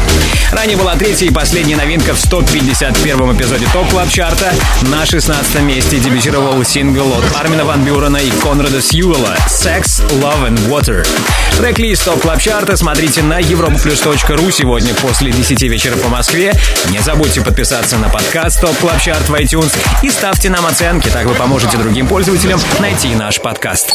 Ранее 0.51 0.77
была 0.77 0.97
третья 0.97 1.27
и 1.27 1.31
последняя 1.31 1.77
новинка 1.77 2.15
в 2.15 2.19
151 2.19 3.37
эпизоде 3.37 3.69
Top 3.73 3.91
Club 3.91 4.09
Chart 4.11 4.41
а. 4.41 4.53
На 4.91 5.07
16 5.07 5.61
месте 5.61 6.01
дебютировал 6.01 6.65
сингл 6.65 7.15
от 7.15 7.37
Армина 7.41 7.65
Ван 7.65 7.85
Бюрена 7.85 8.17
и 8.17 8.31
Конрада 8.43 8.83
Сьюэлла 8.83 9.37
«Sex, 9.47 10.03
Love 10.21 10.49
and 10.49 10.69
Water». 10.69 11.07
Трек-лист 11.59 12.05
Top 12.05 12.21
Club 12.21 12.41
Chart 12.41 12.71
а 12.71 12.77
смотрите 12.77 13.23
на 13.23 13.41
europaplus.ru 13.41 14.51
сегодня 14.51 14.95
после 14.95 15.31
10 15.31 15.63
вечера 15.63 15.97
по 15.97 16.09
Москве. 16.09 16.53
Не 16.91 17.01
забудьте 17.01 17.41
подписаться 17.41 17.99
на 17.99 18.09
подкаст 18.09 18.61
Top 18.61 18.77
Club 18.79 19.01
Chart 19.01 19.29
в 19.29 19.35
iTunes 19.35 19.77
и 20.03 20.11
ставьте 20.11 20.51
нам 20.51 20.67
оценки, 20.67 21.09
так 21.09 21.27
вы 21.27 21.35
поможете 21.35 21.77
другим 21.77 22.07
пользователям 22.09 22.61
найти 22.81 23.15
наш 23.15 23.41
подкаст. 23.41 23.95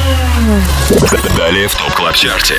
Далее 1.37 1.67
в 1.67 1.75
Top 1.75 1.93
Club 1.93 2.15
Chart 2.15 2.44
е. 2.44 2.55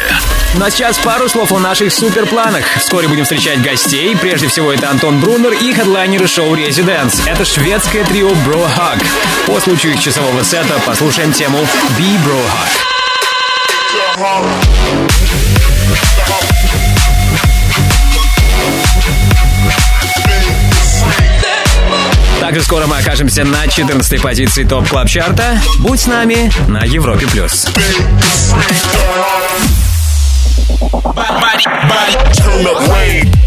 Ну 0.54 0.64
а 0.64 0.70
сейчас 0.70 0.98
пару 0.98 1.28
слов 1.28 1.50
о 1.52 1.58
наших 1.58 1.92
суперпланах. 1.92 2.64
Вскоре 2.78 3.08
будем 3.08 3.24
встречать 3.24 3.60
гостей. 3.62 4.16
Прежде 4.16 4.48
всего, 4.48 4.72
это 4.72 4.88
Антон 4.90 5.20
Брунер 5.20 5.52
и 5.52 5.72
хедлайнеры 5.72 6.26
шоу 6.26 6.54
«Residence». 6.54 7.22
Это 7.26 7.44
шведское 7.44 8.04
трио 8.04 8.30
Bro 8.30 8.68
Hug. 8.76 9.04
По 9.46 9.60
случаю 9.60 9.94
их 9.94 10.00
часового 10.00 10.44
сета 10.44 10.80
послушаем 10.86 11.32
тему 11.32 11.58
«Be 11.98 12.16
Bro 12.24 12.42
Hug». 14.16 14.71
Также 22.52 22.66
скоро 22.66 22.86
мы 22.86 22.98
окажемся 22.98 23.44
на 23.44 23.66
14 23.66 24.20
позиции 24.20 24.64
Top 24.64 24.86
Club 24.86 25.08
Chart 25.08 25.44
а. 25.44 25.58
Будь 25.78 25.98
с 25.98 26.06
нами 26.06 26.52
на 26.68 26.84
Европе+. 26.84 27.26
плюс. 27.26 27.66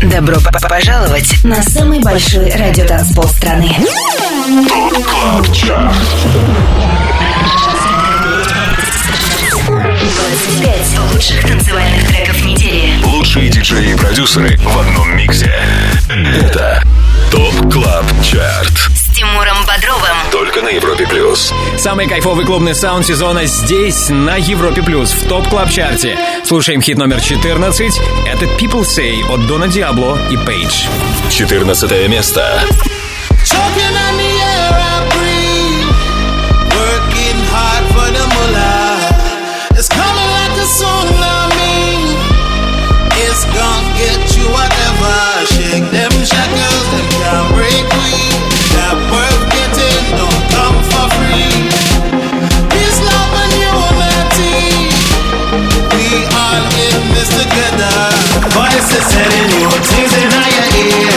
Добро 0.01 0.37
п- 0.39 0.49
п- 0.51 0.67
пожаловать 0.67 1.43
на 1.43 1.61
самый 1.61 1.99
большой 1.99 2.49
радиотанцпол 2.49 3.25
страны. 3.27 3.77
25 9.65 10.99
лучших 11.13 11.41
танцевальных 11.47 12.07
треков 12.07 12.43
недели. 12.45 12.93
Лучшие 13.03 13.49
диджеи 13.49 13.91
и 13.93 13.95
продюсеры 13.95 14.57
в 14.57 14.77
одном 14.79 15.15
миксе. 15.15 15.51
Это 16.09 16.83
Top 17.35 17.73
Club 17.73 18.05
Chart 18.23 18.89
Тимуром 19.13 19.57
Бодровым. 19.67 20.15
Только 20.31 20.61
на 20.61 20.69
Европе 20.69 21.05
Плюс. 21.05 21.53
Самый 21.77 22.07
кайфовый 22.07 22.45
клубный 22.45 22.73
саунд 22.73 23.05
сезона 23.05 23.45
здесь, 23.45 24.07
на 24.07 24.37
Европе 24.37 24.81
Плюс, 24.81 25.11
в 25.11 25.27
Top 25.27 25.49
Club 25.49 25.69
Chart 25.69 26.03
е. 26.03 26.17
Слушаем 26.45 26.81
хит 26.81 26.97
номер 26.97 27.19
14. 27.19 27.99
Это 28.25 28.45
People 28.45 28.83
Say 28.83 29.21
от 29.29 29.45
Дона 29.47 29.67
Диабло 29.67 30.17
и 30.31 30.37
Пейдж. 30.37 30.85
14 31.29 32.07
место. 32.07 32.63
Shake. 45.45 46.04
telling 59.09 59.49
you 59.61 59.69
things 59.69 60.13
in 60.17 60.29
your 60.31 61.09
ear. 61.09 61.14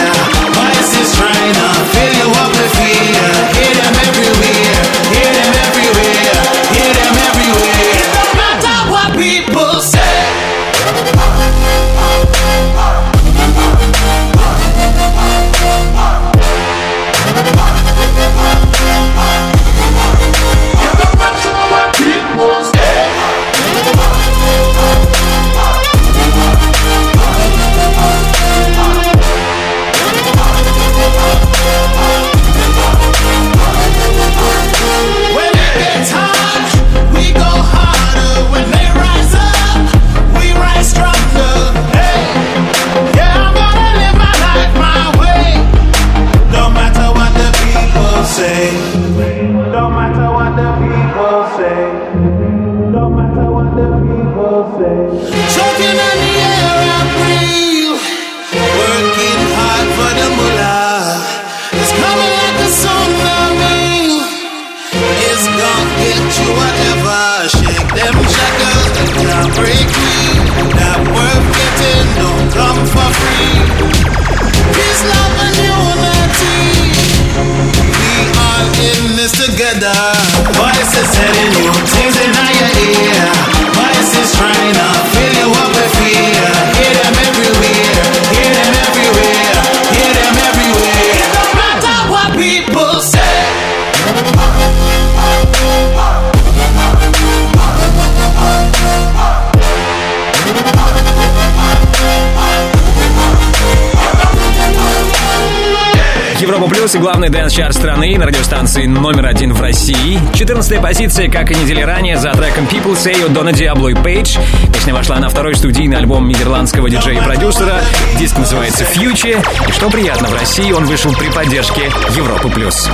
И 106.94 106.98
главный 106.98 107.28
dance-чарт 107.28 107.74
страны 107.74 108.16
на 108.16 108.24
радиостанции 108.24 108.86
номер 108.86 109.26
один 109.26 109.52
в 109.52 109.60
России. 109.60 110.18
14 110.34 110.80
позиция, 110.80 111.30
как 111.30 111.50
и 111.50 111.54
недели 111.54 111.82
ранее, 111.82 112.16
за 112.16 112.32
треком 112.32 112.64
People 112.64 112.94
Say 112.94 113.26
от 113.26 113.32
Дона 113.34 113.52
Диабло 113.52 113.88
и 113.88 113.94
Пейдж. 113.94 114.38
Песня 114.72 114.94
вошла 114.94 115.18
на 115.18 115.28
второй 115.28 115.54
студийный 115.54 115.98
альбом 115.98 116.26
нидерландского 116.26 116.88
диджея 116.88 117.20
и 117.20 117.24
продюсера. 117.24 117.80
Диск 118.18 118.38
называется 118.38 118.84
Future. 118.84 119.44
И 119.68 119.72
что 119.72 119.90
приятно, 119.90 120.28
в 120.28 120.34
России 120.34 120.72
он 120.72 120.86
вышел 120.86 121.12
при 121.12 121.30
поддержке 121.30 121.90
Европы 122.16 122.48
Плюс. 122.48 122.88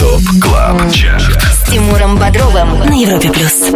Top 0.00 0.22
Club 0.42 0.92
Chart 0.92 1.42
С 1.42 1.70
Тимуром 1.70 2.16
Бодровым 2.16 2.80
на 2.80 3.00
Европе 3.00 3.30
плюс. 3.30 3.70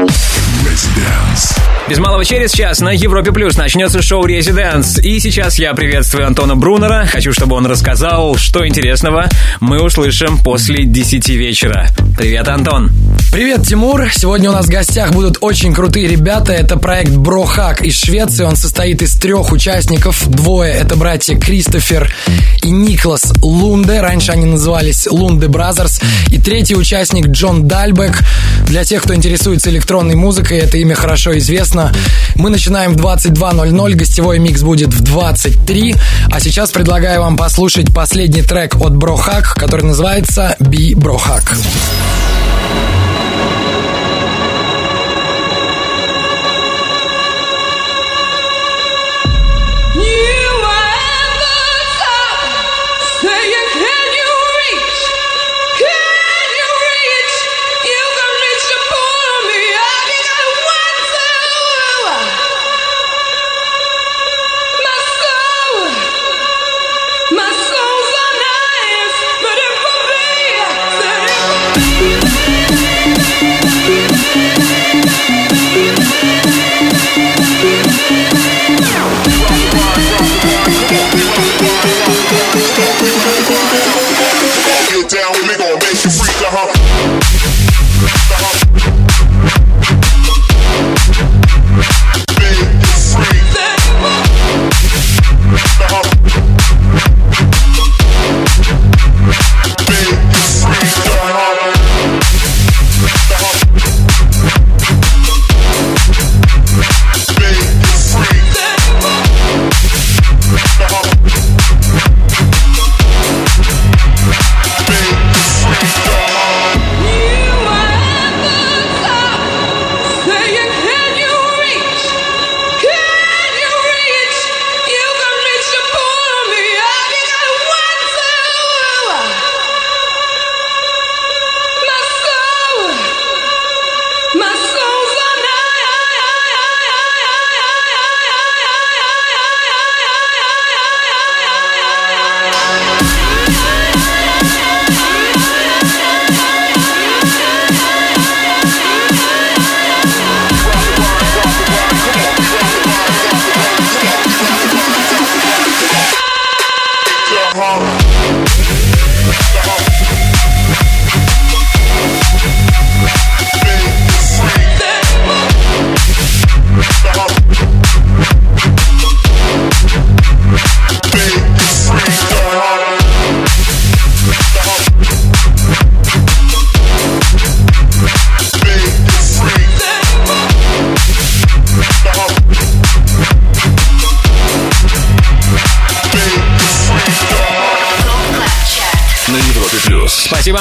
Без 1.90 1.98
малого 1.98 2.24
через 2.24 2.52
час 2.52 2.80
на 2.80 2.90
Европе 2.90 3.32
Плюс 3.32 3.56
начнется 3.56 4.00
шоу 4.00 4.24
«Residence». 4.24 4.98
И 4.98 5.18
сейчас 5.18 5.58
я 5.58 5.74
приветствую 5.74 6.24
Антона 6.24 6.54
Брунера. 6.54 7.04
Хочу, 7.10 7.32
чтобы 7.32 7.56
он 7.56 7.66
рассказал, 7.66 8.36
что 8.36 8.64
интересного 8.64 9.28
мы 9.58 9.82
услышим 9.82 10.38
после 10.38 10.84
10 10.84 11.28
вечера. 11.30 11.88
Привет, 12.16 12.46
Антон. 12.46 12.92
Привет, 13.32 13.64
Тимур. 13.64 14.10
Сегодня 14.12 14.50
у 14.50 14.52
нас 14.52 14.66
в 14.66 14.70
гостях 14.70 15.12
будут 15.12 15.38
очень 15.40 15.72
крутые 15.72 16.08
ребята. 16.08 16.52
Это 16.52 16.76
проект 16.76 17.12
Bro 17.12 17.46
Hug 17.46 17.80
из 17.80 17.94
Швеции. 17.94 18.42
Он 18.42 18.56
состоит 18.56 19.02
из 19.02 19.14
трех 19.14 19.52
участников. 19.52 20.28
Двое— 20.28 20.72
это 20.74 20.96
братья 20.96 21.36
Кристофер 21.38 22.12
и 22.64 22.70
Никлас 22.70 23.32
Лунде. 23.40 24.00
Раньше 24.00 24.32
они 24.32 24.46
назывались 24.46 25.06
Lunde 25.06 25.46
Brothers. 25.46 26.00
И 26.32 26.38
третий 26.38 26.74
участник 26.74 27.28
Джон 27.28 27.68
Дальбек. 27.68 28.18
Для 28.66 28.82
тех, 28.82 29.04
кто 29.04 29.14
интересуется 29.14 29.70
электронной 29.70 30.16
музыкой, 30.16 30.58
это 30.58 30.78
имя 30.78 30.96
хорошо 30.96 31.38
известно. 31.38 31.92
Мы 32.34 32.50
начинаем 32.50 32.94
в 32.94 32.96
22.00. 32.96 33.94
Гостевой 33.94 34.40
микс 34.40 34.62
будет 34.62 34.92
в 34.92 35.02
23. 35.02 35.94
А 36.32 36.40
сейчас 36.40 36.72
предлагаю 36.72 37.20
вам 37.20 37.36
послушать 37.36 37.94
последний 37.94 38.42
трек 38.42 38.74
от 38.74 38.96
Брохак, 38.96 39.54
который 39.54 39.86
называется 39.86 40.56
«Би 40.58 40.96
Брохак». 40.96 41.54
Thank 43.30 43.64
you. 43.64 43.69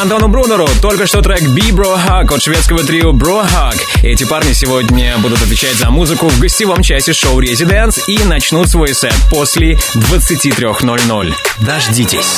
Антону 0.01 0.29
Брунеру. 0.29 0.65
Только 0.81 1.07
что 1.07 1.21
трек 1.21 1.41
«Be 1.41 1.71
Bro 1.71 1.99
Hug» 2.07 2.33
от 2.33 2.41
шведского 2.41 2.83
трио 2.83 3.11
Bro 3.11 3.45
Hug. 3.45 3.77
Эти 4.01 4.23
парни 4.23 4.53
сегодня 4.53 5.17
будут 5.17 5.41
отвечать 5.41 5.75
за 5.75 5.89
музыку 5.89 6.29
в 6.29 6.39
гостевом 6.39 6.81
часе 6.81 7.11
шоу 7.11 7.39
«Резиденс» 7.39 8.07
и 8.07 8.23
начнут 8.23 8.69
свой 8.69 8.93
сет 8.93 9.15
после 9.29 9.73
23.00. 9.95 11.33
Дождитесь. 11.59 12.37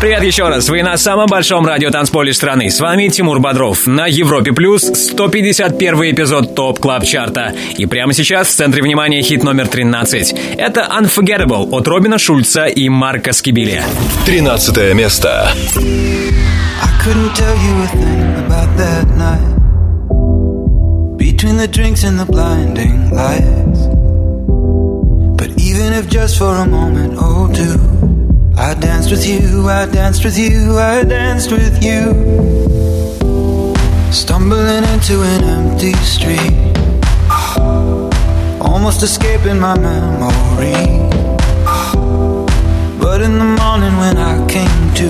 Привет 0.00 0.22
еще 0.22 0.48
раз. 0.48 0.68
Вы 0.68 0.82
на 0.82 0.96
самом 0.96 1.26
большом 1.26 1.66
радио 1.66 1.90
танцполе 1.90 2.32
страны. 2.32 2.70
С 2.70 2.80
вами 2.80 3.08
Тимур 3.08 3.40
Бодров. 3.40 3.86
На 3.86 4.06
Европе 4.06 4.52
Плюс 4.52 4.82
151 4.82 6.12
эпизод 6.12 6.54
Top 6.54 6.78
Club 6.78 7.04
Chart 7.04 7.38
а. 7.38 7.52
И 7.76 7.86
прямо 7.86 8.12
сейчас 8.12 8.48
в 8.48 8.54
центре 8.54 8.82
внимания 8.82 9.22
хит 9.22 9.42
номер 9.42 9.68
13. 9.68 10.34
Это 10.56 10.88
Unforgettable 11.00 11.68
от 11.70 11.88
Робина 11.88 12.18
Шульца 12.18 12.66
и 12.66 12.88
Марка 12.88 13.32
Скибили. 13.32 13.82
13 14.26 14.94
место. 14.94 15.52
Between 21.18 21.56
the 21.56 21.66
drinks 21.68 22.04
and 22.04 22.18
the 22.18 22.26
blinding 22.26 23.10
lights. 23.10 23.86
But 25.36 25.50
even 25.58 25.92
if 25.92 26.08
just 26.08 26.38
for 26.38 26.54
a 26.54 26.66
moment 26.66 27.20
or 27.20 27.48
two, 27.52 28.11
I 28.56 28.74
danced 28.74 29.10
with 29.10 29.26
you, 29.26 29.68
I 29.68 29.86
danced 29.86 30.24
with 30.24 30.38
you, 30.38 30.78
I 30.78 31.04
danced 31.04 31.50
with 31.50 31.82
you. 31.82 32.12
Stumbling 34.12 34.84
into 34.92 35.22
an 35.22 35.42
empty 35.44 35.94
street. 35.94 36.52
Almost 38.60 39.02
escaping 39.02 39.58
my 39.58 39.78
memory. 39.78 41.08
But 43.00 43.22
in 43.22 43.38
the 43.38 43.56
morning 43.60 43.96
when 43.96 44.18
I 44.18 44.46
came 44.48 44.94
to, 44.96 45.08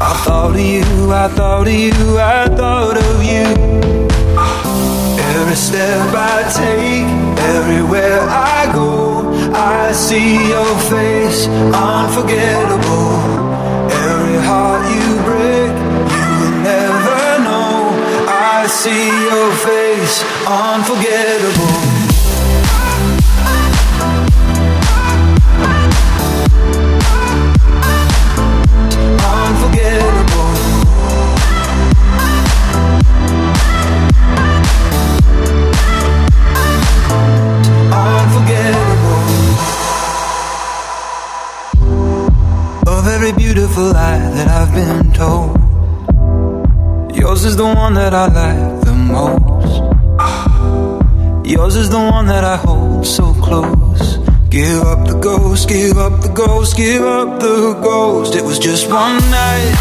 I 0.00 0.20
thought 0.24 0.50
of 0.50 0.60
you, 0.60 1.12
I 1.12 1.28
thought 1.28 1.68
of 1.68 1.72
you, 1.72 2.18
I 2.18 2.48
thought 2.48 2.96
of 2.96 3.22
you. 3.22 3.80
Every 5.38 5.54
step 5.54 6.12
I 6.12 6.42
take, 6.52 7.06
everywhere 7.54 8.20
I 8.28 8.70
go, 8.74 9.29
I 9.52 9.92
see 9.92 10.34
your 10.48 10.74
face, 10.88 11.48
unforgettable. 11.48 13.10
Every 13.90 14.38
heart 14.46 14.82
you 14.94 15.08
break, 15.26 15.72
you 16.14 16.26
will 16.40 16.56
never 16.62 17.20
know. 17.42 17.90
I 18.28 18.66
see 18.68 19.08
your 19.30 19.50
face, 19.66 20.22
unforgettable. 20.46 21.90
Unforgettable. 29.22 29.70
unforgettable. 29.70 30.19
Beautiful 43.70 43.92
lie 43.92 44.18
that 44.34 44.48
I've 44.48 44.72
been 44.74 45.12
told, 45.12 45.56
yours 47.16 47.44
is 47.44 47.56
the 47.56 47.64
one 47.64 47.94
that 47.94 48.12
I 48.14 48.26
like 48.26 48.84
the 48.84 48.92
most. 48.92 49.80
Yours 51.48 51.76
is 51.76 51.88
the 51.88 51.98
one 51.98 52.26
that 52.26 52.42
I 52.42 52.56
hold 52.56 53.06
so 53.06 53.32
close. 53.34 54.18
Give 54.48 54.82
up 54.82 55.06
the 55.06 55.18
ghost, 55.20 55.68
give 55.68 55.98
up 55.98 56.20
the 56.20 56.28
ghost, 56.28 56.76
give 56.76 57.02
up 57.02 57.38
the 57.40 57.78
ghost. 57.82 58.34
It 58.34 58.42
was 58.42 58.58
just 58.58 58.88
one 58.90 59.18
night, 59.30 59.74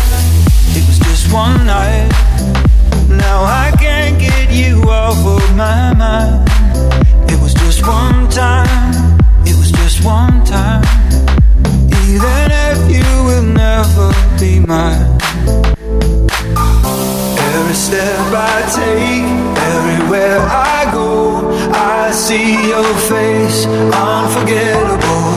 it 0.77 0.85
was 0.87 0.99
just 0.99 1.33
one 1.33 1.65
night. 1.65 2.09
Now 3.09 3.43
I 3.43 3.71
can't 3.79 4.19
get 4.19 4.51
you 4.51 4.83
off 4.83 5.17
of 5.25 5.55
my 5.55 5.93
mind. 5.93 6.47
It 7.31 7.39
was 7.41 7.53
just 7.55 7.81
one 7.87 8.29
time, 8.29 9.17
it 9.45 9.55
was 9.57 9.71
just 9.71 10.05
one 10.05 10.45
time. 10.45 11.38
Even 12.09 12.49
if 12.49 12.79
you 12.89 13.09
will 13.27 13.43
never 13.43 14.09
be 14.39 14.59
mine. 14.59 15.05
Every 17.53 17.75
step 17.75 18.33
I 18.33 18.57
take, 18.81 19.29
everywhere 19.73 20.39
I 20.39 20.89
go, 20.91 21.51
I 21.71 22.09
see 22.11 22.69
your 22.73 22.91
face, 23.11 23.67
unforgettable. 23.93 25.29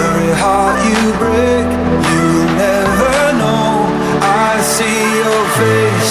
Every 0.00 0.32
heart 0.42 0.78
you 0.88 1.02
break, 1.22 1.66
you 2.08 2.22
will 2.34 2.52
never 2.66 3.14
know. 3.40 3.84
I 4.22 4.62
see 4.62 5.00
your 5.20 5.44
face, 5.60 6.10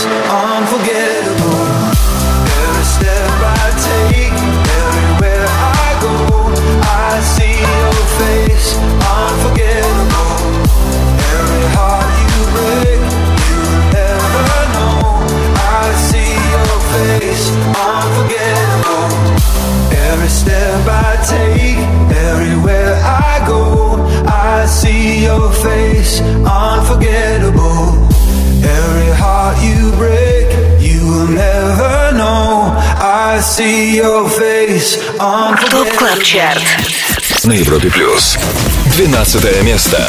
Every 20.22 20.28
step 20.28 20.82
I 20.86 21.10
take, 21.34 21.78
everywhere 22.30 22.94
I 23.04 23.44
go, 23.46 23.62
I 24.26 24.66
see 24.66 25.24
your 25.24 25.50
face, 25.52 26.20
unforgettable. 26.44 28.06
Every 28.78 29.12
heart 29.22 29.56
you 29.68 29.92
break, 30.02 30.46
you 30.80 31.00
will 31.10 31.28
never 31.28 32.12
know. 32.16 32.74
I 33.00 33.40
see 33.40 33.96
your 33.96 34.28
face, 34.28 34.98
ТОП 35.70 35.88
Клаб 35.96 36.22
Чарт. 36.22 36.62
На 37.44 37.52
Европе 37.52 37.88
Плюс. 37.90 38.36
12 38.96 39.62
место. 39.62 40.06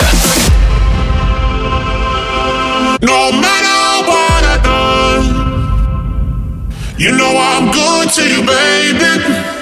No 3.01 3.31
matter 3.31 4.07
what 4.09 4.43
I 4.43 4.57
done, 4.63 5.27
you 6.97 7.11
know 7.11 7.33
I'm 7.37 7.71
good 7.71 8.09
to 8.15 8.23
you, 8.27 8.41
baby. 8.43 9.52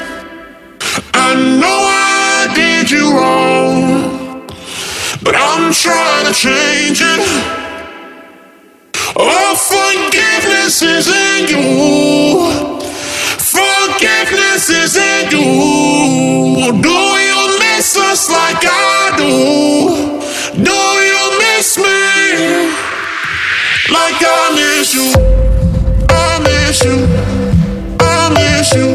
I 1.32 1.34
know 1.34 1.78
I 1.88 2.52
did 2.54 2.90
you 2.90 3.16
wrong, 3.16 4.46
but 5.22 5.34
I'm 5.34 5.72
trying 5.72 6.26
to 6.26 6.34
change 6.34 7.00
it. 7.00 7.20
Oh, 9.16 9.56
forgiveness 9.56 10.82
is 10.82 11.08
in 11.08 11.48
you. 11.48 12.52
Forgiveness 13.40 14.68
is 14.68 14.96
in 14.98 15.30
you. 15.32 16.82
Do 16.82 16.98
you 17.28 17.58
miss 17.64 17.96
us 17.96 18.28
like 18.28 18.60
I 18.68 19.14
do? 19.16 20.62
Do 20.62 20.80
you 21.08 21.24
miss 21.40 21.78
me? 21.78 22.76
Like 23.88 24.20
I 24.20 24.52
miss 24.54 24.94
you, 24.94 25.08
I 26.10 26.38
miss 26.44 26.84
you, 26.84 27.06
I 28.00 28.28
miss 28.36 28.74
you, 28.74 28.88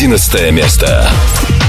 11 0.00 0.50
место. 0.50 1.59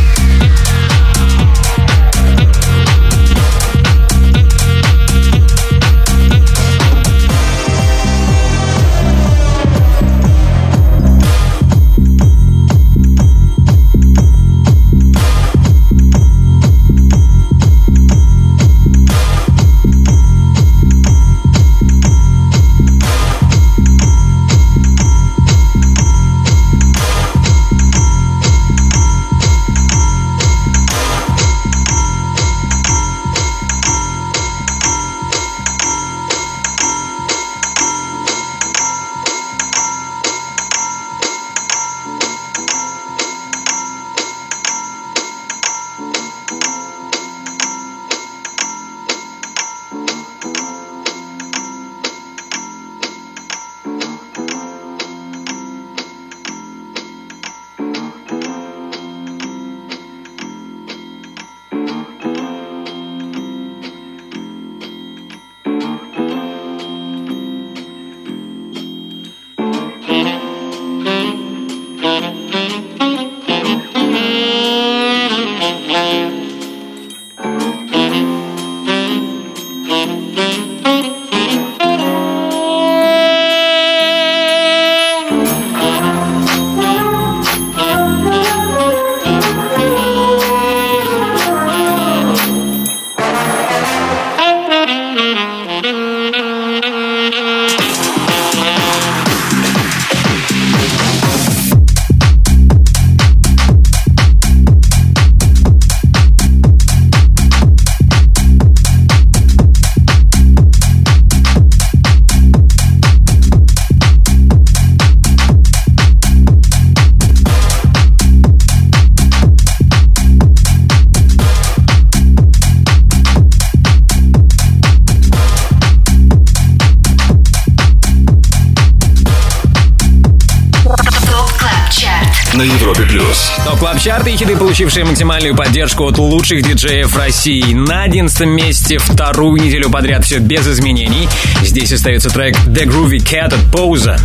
И 134.31 134.37
хиты, 134.37 134.55
получившие 134.55 135.03
максимальную 135.03 135.53
поддержку 135.53 136.05
от 136.05 136.17
лучших 136.17 136.63
диджеев 136.63 137.17
России. 137.17 137.73
На 137.73 138.03
одиннадцатом 138.03 138.49
месте 138.51 138.97
вторую 138.97 139.61
неделю 139.61 139.89
подряд 139.89 140.23
все 140.23 140.37
без 140.37 140.65
изменений. 140.65 141.27
Здесь 141.63 141.91
остается 141.91 142.29
трек 142.29 142.55
The 142.65 142.85
Groovy 142.85 143.17
Cat 143.17 143.47
от 143.47 143.75
Pose. 143.75 144.17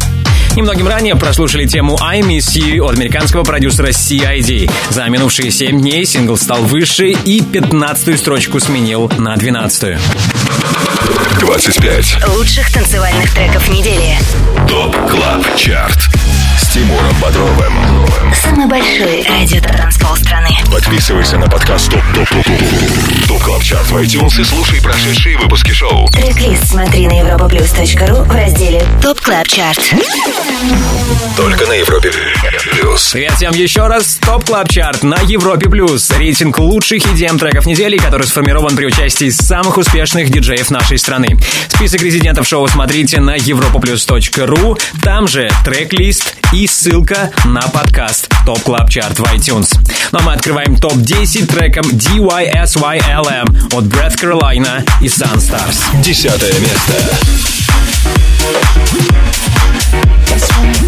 Немногим 0.54 0.86
ранее 0.86 1.16
прослушали 1.16 1.66
тему 1.66 1.98
I 2.00 2.20
Miss 2.20 2.54
You 2.54 2.82
от 2.82 2.96
американского 2.96 3.42
продюсера 3.42 3.88
CID. 3.88 4.70
За 4.90 5.09
минувшие 5.09 5.50
7 5.50 5.80
дней 5.80 6.07
сингл 6.07 6.36
стал 6.36 6.62
выше 6.62 7.09
и 7.11 7.40
15-ю 7.40 8.16
строчку 8.16 8.61
сменил 8.61 9.11
на 9.18 9.34
12-ю. 9.34 9.98
25. 11.40 12.28
Лучших 12.28 12.72
танцевальных 12.72 13.34
треков 13.34 13.68
недели. 13.70 14.16
ТОП 14.68 14.94
Club 15.11 15.57
Chart. 15.57 16.16
Тимуром 16.77 17.16
Бодровым. 17.22 17.72
Самый 18.35 18.66
большой 18.66 19.24
радио-танцпол 19.26 20.14
страны. 20.14 20.51
Подписывайся 20.70 21.39
на 21.39 21.49
подкаст 21.49 21.91
Top 21.91 22.03
Top 22.14 22.28
Top 22.28 22.45
Top 22.45 23.28
Top 23.28 23.43
Club 23.45 23.62
Chart 23.62 23.87
в 23.87 23.97
iTunes 23.97 24.39
и 24.39 24.45
слушай 24.45 24.83
прошедшие 24.83 25.39
выпуски 25.39 25.70
шоу. 25.70 26.07
Трек-лист 26.09 26.68
смотри 26.68 27.07
на 27.07 27.18
europaplus.ru 27.18 28.24
в 28.24 28.31
разделе 28.31 28.85
Top 29.01 29.18
Club 29.22 29.49
Chart. 29.49 29.95
Только 31.37 31.66
на 31.66 31.74
Европе 31.74 32.11
плюс. 32.72 33.11
Привет 33.12 33.32
всем 33.32 33.53
еще 33.53 33.87
раз. 33.87 34.18
Top 34.22 34.47
Club 34.47 34.70
Chart 34.70 35.03
на 35.03 35.16
Европе 35.20 35.68
Плюс. 35.68 36.11
Рейтинг 36.11 36.59
лучших 36.59 37.05
EDM 37.05 37.39
треков 37.39 37.66
недели, 37.66 37.99
который 37.99 38.26
сформирован 38.26 38.74
при 38.74 38.87
участии 38.87 39.28
самых 39.28 39.76
успешных 39.76 40.30
диджеев 40.30 40.70
нашей 40.70 40.99
страны. 40.99 41.39
Список 41.68 42.01
резидентов 42.01 42.47
шоу 42.49 42.66
смотрите 42.68 43.20
на 43.20 43.37
europaplus.ru. 43.37 44.80
Там 45.03 45.28
же 45.28 45.51
трек-лист 45.62 46.37
и 46.55 46.66
ссылка 46.66 47.30
на 47.45 47.61
подкаст 47.61 48.28
Top 48.47 48.62
Club 48.62 48.89
Chart 48.89 49.18
в 49.18 49.24
iTunes. 49.24 49.78
Ну 50.12 50.20
а 50.20 50.22
мы 50.22 50.32
открываем 50.32 50.76
топ-10 50.76 51.47
треком 51.47 51.84
DYSYLM 51.91 53.74
от 53.74 53.84
Brad 53.84 54.16
Carolina 54.16 54.89
и 55.03 55.07
Sunstars. 55.07 56.01
Десятое 56.03 56.55
место. 56.61 56.95
Don't 60.57 60.82
you 60.82 60.86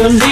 From 0.00 0.16
the 0.16 0.29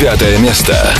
девятое 0.00 0.38
место. 0.38 0.94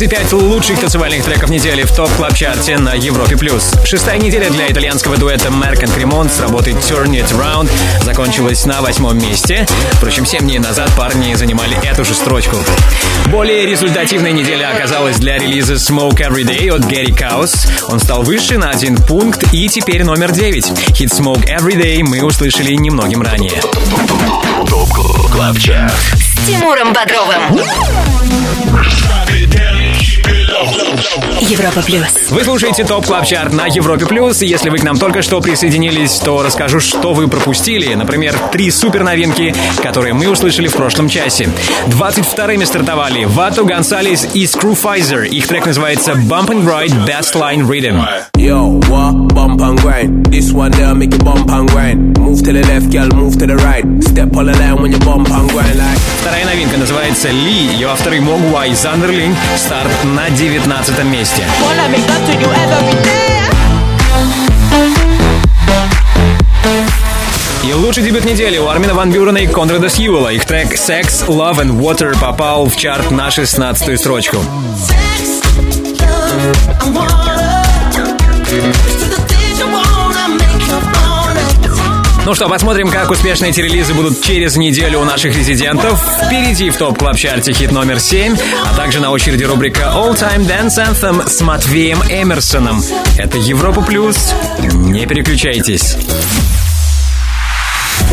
25 0.00 0.32
лучших 0.32 0.80
танцевальных 0.80 1.22
треков 1.22 1.50
недели 1.50 1.82
в 1.82 1.94
топ 1.94 2.08
клаб 2.12 2.32
чарте 2.32 2.78
на 2.78 2.94
Европе+. 2.94 3.36
плюс. 3.36 3.74
Шестая 3.84 4.16
неделя 4.16 4.48
для 4.48 4.72
итальянского 4.72 5.18
дуэта 5.18 5.48
Merck 5.48 5.82
and 5.82 5.94
Cremont 5.94 6.34
с 6.34 6.40
работой 6.40 6.72
Turn 6.72 7.10
It 7.10 7.30
Round 7.38 7.68
закончилась 8.02 8.64
на 8.64 8.80
восьмом 8.80 9.18
месте. 9.18 9.66
Впрочем, 9.92 10.24
семь 10.24 10.40
дней 10.40 10.58
назад 10.58 10.90
парни 10.96 11.34
занимали 11.34 11.76
эту 11.86 12.06
же 12.06 12.14
строчку. 12.14 12.56
Более 13.26 13.66
результативной 13.66 14.32
неделя 14.32 14.74
оказалась 14.74 15.18
для 15.18 15.36
релиза 15.36 15.74
Smoke 15.74 16.16
Every 16.16 16.44
Day 16.44 16.74
от 16.74 16.80
Gary 16.90 17.14
Kaus. 17.14 17.68
Он 17.88 18.00
стал 18.00 18.22
выше 18.22 18.56
на 18.56 18.70
один 18.70 18.96
пункт 18.96 19.52
и 19.52 19.68
теперь 19.68 20.02
номер 20.04 20.32
9. 20.32 20.96
Хит 20.96 21.10
Smoke 21.10 21.44
Every 21.44 21.74
Day 21.74 22.02
мы 22.02 22.24
услышали 22.24 22.72
немногим 22.72 23.20
ранее. 23.20 23.60
С 26.16 26.46
Тимуром 26.46 26.94
Бодровым. 26.94 27.60
Европа 31.40 31.82
плюс. 31.82 32.30
Вы 32.30 32.44
слушаете 32.44 32.84
Top 32.84 33.06
Club 33.06 33.26
Chart 33.26 33.52
на 33.52 33.66
Европе 33.66 34.06
Плюс. 34.06 34.42
Если 34.42 34.70
вы 34.70 34.78
к 34.78 34.82
нам 34.82 34.98
только 34.98 35.22
что 35.22 35.40
присоединились, 35.40 36.18
то 36.18 36.42
расскажу, 36.42 36.80
что 36.80 37.12
вы 37.12 37.28
пропустили. 37.28 37.92
Например, 37.94 38.36
три 38.52 38.70
супер 38.70 39.02
новинки, 39.02 39.54
которые 39.82 40.14
мы 40.14 40.28
услышали 40.28 40.68
в 40.68 40.74
прошлом 40.74 41.08
часе. 41.08 41.48
22-ми 41.88 42.64
стартовали 42.64 43.24
Вато 43.24 43.64
Гонсалес 43.64 44.28
и 44.34 44.44
Scrufizzer. 44.44 45.26
Их 45.26 45.46
трек 45.46 45.66
называется 45.66 46.12
Bump 46.12 46.48
and 46.48 46.64
Grind 46.64 47.06
Bassline 47.06 47.66
Riddim. 47.66 48.29
Yo, 48.40 48.80
what? 48.88 49.34
Bump 49.34 49.60
and 49.60 49.78
grind. 49.78 50.24
This 50.32 50.50
one 50.50 50.72
there 50.72 50.94
make 50.94 51.12
you 51.12 51.18
bump 51.18 51.50
and 51.50 51.68
grind. 51.68 52.18
Move 52.18 52.42
to 52.44 52.54
the 52.54 52.62
left, 52.62 52.90
girl, 52.90 53.06
move 53.10 53.36
to 53.38 53.46
the 53.46 53.56
right. 53.56 53.84
Step 54.02 54.34
on 54.34 54.46
the 54.46 54.56
line 54.56 54.80
when 54.80 54.92
you 54.92 54.98
bump 55.00 55.28
and 55.28 55.50
grind 55.50 55.76
like. 55.76 55.98
Вторая 56.22 56.46
новинка 56.46 56.78
называется 56.78 57.28
Ли. 57.28 57.66
Ее 57.74 57.88
авторы 57.88 58.18
Могуа 58.22 58.64
и 58.64 58.74
Зандерлинг. 58.74 59.36
Старт 59.58 59.92
на 60.16 60.30
19 60.30 61.04
месте. 61.04 61.44
И 67.62 67.74
лучший 67.74 68.02
дебют 68.04 68.24
недели 68.24 68.56
у 68.56 68.68
Армина 68.68 68.94
Ван 68.94 69.12
Бюрена 69.12 69.36
и 69.36 69.48
Конрада 69.48 69.90
Сьюэлла. 69.90 70.32
Их 70.32 70.46
трек 70.46 70.72
Sex, 70.72 71.26
Love 71.28 71.60
and 71.60 71.78
Water 71.78 72.18
попал 72.18 72.70
в 72.70 72.74
чарт 72.74 73.10
на 73.10 73.30
16 73.30 74.00
строчку. 74.00 74.38
Ну 82.26 82.34
что, 82.34 82.48
посмотрим, 82.48 82.90
как 82.90 83.10
успешно 83.10 83.46
эти 83.46 83.60
релизы 83.60 83.94
будут 83.94 84.22
через 84.22 84.56
неделю 84.56 85.00
у 85.00 85.04
наших 85.04 85.36
резидентов. 85.36 86.00
Впереди 86.26 86.70
в 86.70 86.76
Top 86.76 86.98
Club 86.98 87.16
Chart 87.16 87.46
е 87.46 87.52
хит 87.52 87.72
номер 87.72 87.98
7, 87.98 88.36
а 88.66 88.76
также 88.76 89.00
на 89.00 89.10
очереди 89.10 89.44
рубрика 89.44 89.92
All 89.94 90.14
Time 90.16 90.46
Dance 90.46 90.78
Anthem 90.78 91.28
с 91.28 91.40
Матвеем 91.40 92.02
Эмерсоном. 92.08 92.82
Это 93.18 93.38
Европа 93.38 93.82
Плюс. 93.82 94.34
Не 94.72 95.06
переключайтесь. 95.06 95.96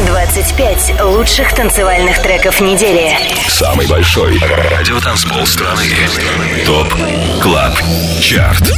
25 0.05 1.01
лучших 1.03 1.53
танцевальных 1.53 2.21
треков 2.21 2.61
недели. 2.61 3.17
Самый 3.47 3.87
большой 3.87 4.39
радиотанцпол 4.39 5.45
страны. 5.45 5.85
Top 6.65 6.93
Club 7.41 7.73
Chart. 8.21 8.71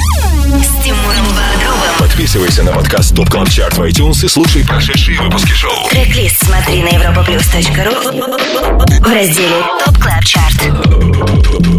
С 0.50 0.84
Тимуром 0.84 1.28
Бодровым. 1.28 1.94
Подписывайся 2.00 2.64
на 2.64 2.72
подкаст 2.72 3.16
Top 3.16 3.30
Club 3.30 3.48
Chart 3.50 3.78
в 3.78 3.84
iTunes 3.84 4.26
и 4.26 4.28
слушай 4.28 4.66
прошедшие 4.66 5.22
выпуски 5.22 5.52
шоу. 5.52 5.88
Трек-лист 5.92 6.44
смотри 6.44 6.82
на 6.82 6.88
europaplus.ru 6.88 9.00
в 9.00 9.14
разделе 9.14 9.64
Top 9.86 9.96
Club 10.00 10.26
Chart. 10.26 10.56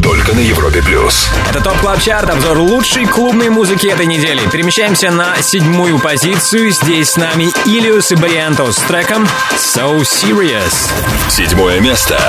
Только 0.05 0.35
на 0.35 0.39
Европе 0.39 0.83
плюс. 0.83 1.27
Это 1.49 1.61
Top 1.61 1.79
Club 1.79 2.01
Chart, 2.01 2.31
обзор 2.31 2.59
лучшей 2.59 3.07
клубной 3.07 3.49
музыки 3.49 3.89
этой 3.89 4.07
недели. 4.07 4.41
Перемещаемся 4.53 5.11
на 5.11 5.43
седьмую 5.43 5.99
позицию. 5.99 6.71
Здесь 6.71 7.11
с 7.11 7.17
нами 7.17 7.51
Illyus 7.67 8.13
и 8.13 8.15
Barrientos 8.15 8.71
с 8.71 8.77
треком 8.77 9.27
So 9.57 10.03
Serious. 10.03 10.93
Седьмое 11.29 11.81
место. 11.81 12.21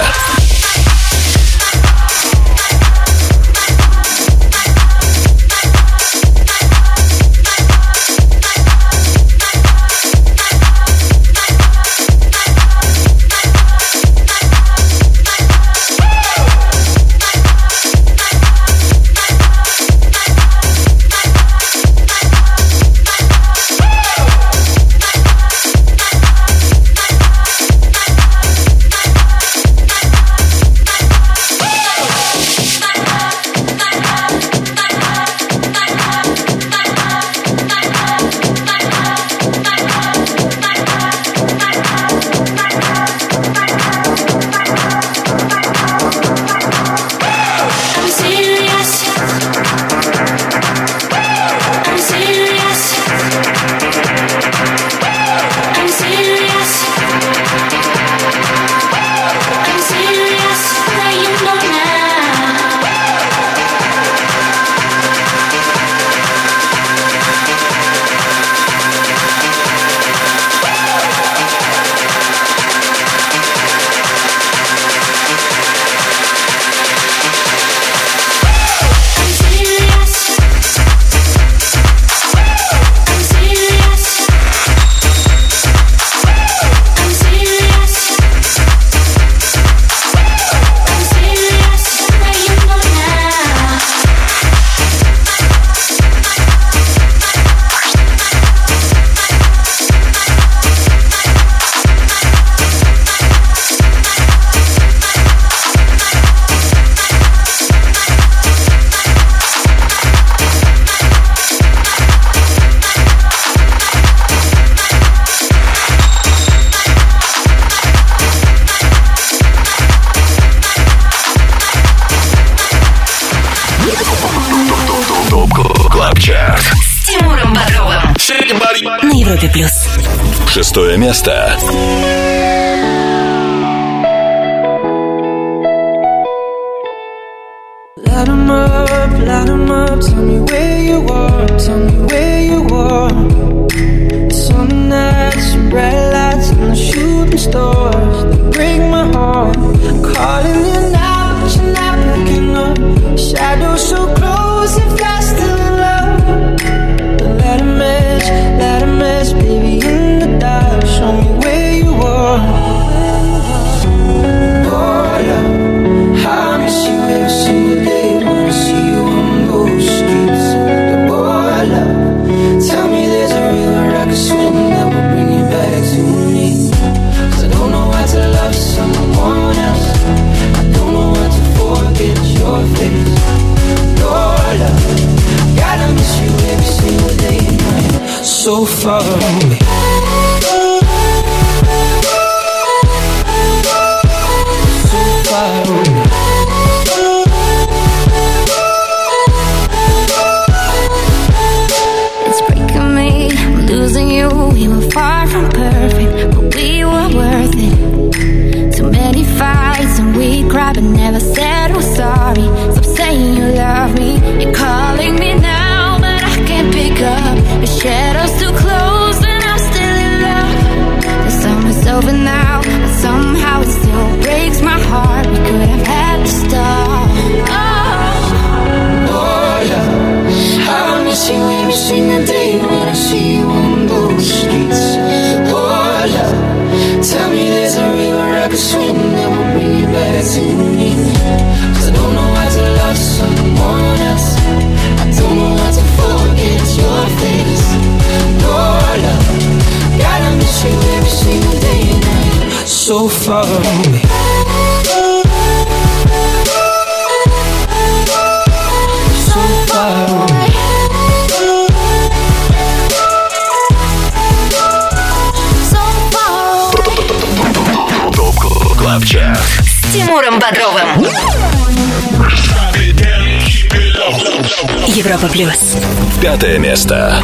Пятое 276.22 276.60
место. 276.60 277.24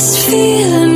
This 0.00 0.16
feeling 0.30 0.89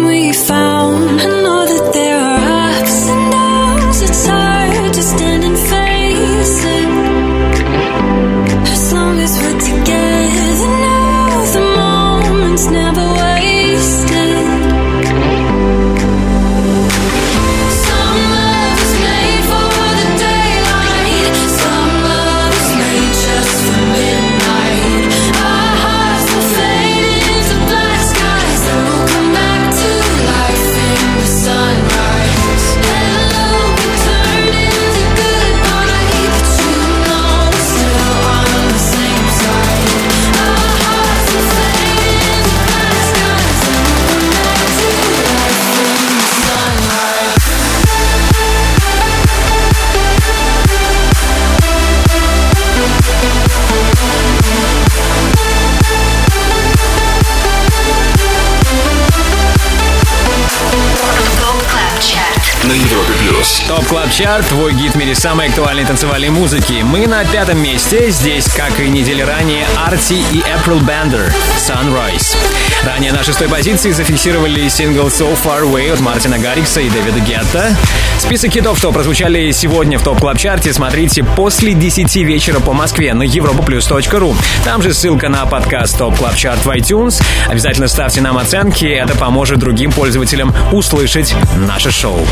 Chart, 64.16 64.46
твой 64.46 64.72
гид 64.74 64.92
в 64.92 64.96
мире 64.96 65.12
самой 65.12 65.48
актуальной 65.48 65.84
танцевальной 65.84 66.30
музыки. 66.30 66.84
Мы 66.84 67.08
на 67.08 67.24
пятом 67.24 67.60
месте. 67.60 68.10
Здесь, 68.10 68.46
как 68.46 68.78
и 68.78 68.88
недели 68.88 69.22
ранее, 69.22 69.66
Arty 69.76 70.22
и 70.32 70.38
April 70.38 70.80
Bender 70.86 71.32
Sunrise. 71.56 72.36
Ранее 72.84 73.12
на 73.12 73.24
шестой 73.24 73.48
позиции 73.48 73.92
зафиксировали 73.92 74.68
сингл 74.68 75.06
So 75.06 75.36
Far 75.42 75.62
Away 75.62 75.92
от 75.92 76.00
Мартина 76.00 76.38
Гаррикса 76.38 76.80
и 76.80 76.90
Дэвида 76.90 77.20
Гетта. 77.20 77.74
Список 78.18 78.52
хитов, 78.52 78.76
что 78.76 78.92
прозвучали 78.92 79.50
сегодня 79.52 79.98
в 79.98 80.02
Top 80.02 80.20
Club 80.20 80.38
Chart 80.38 80.63
е, 80.63 80.72
смотрите 80.72 81.24
после 81.24 81.72
10 81.72 82.14
вечера 82.16 82.60
по 82.60 82.74
Москве 82.74 83.14
на 83.14 83.22
europaplus.ru. 83.22 84.36
Там 84.64 84.82
же 84.82 84.92
ссылка 84.92 85.30
на 85.30 85.46
подкаст 85.46 85.96
Top 85.96 86.16
Club 86.16 86.36
Chart 86.36 86.64
в 86.64 86.70
iTunes. 86.70 87.22
Обязательно 87.48 87.88
ставьте 87.88 88.20
нам 88.20 88.36
оценки, 88.36 88.84
это 88.84 89.16
поможет 89.16 89.58
другим 89.58 89.90
пользователям 89.90 90.54
услышать 90.72 91.34
наше 91.56 91.90
шоу. 91.90 92.26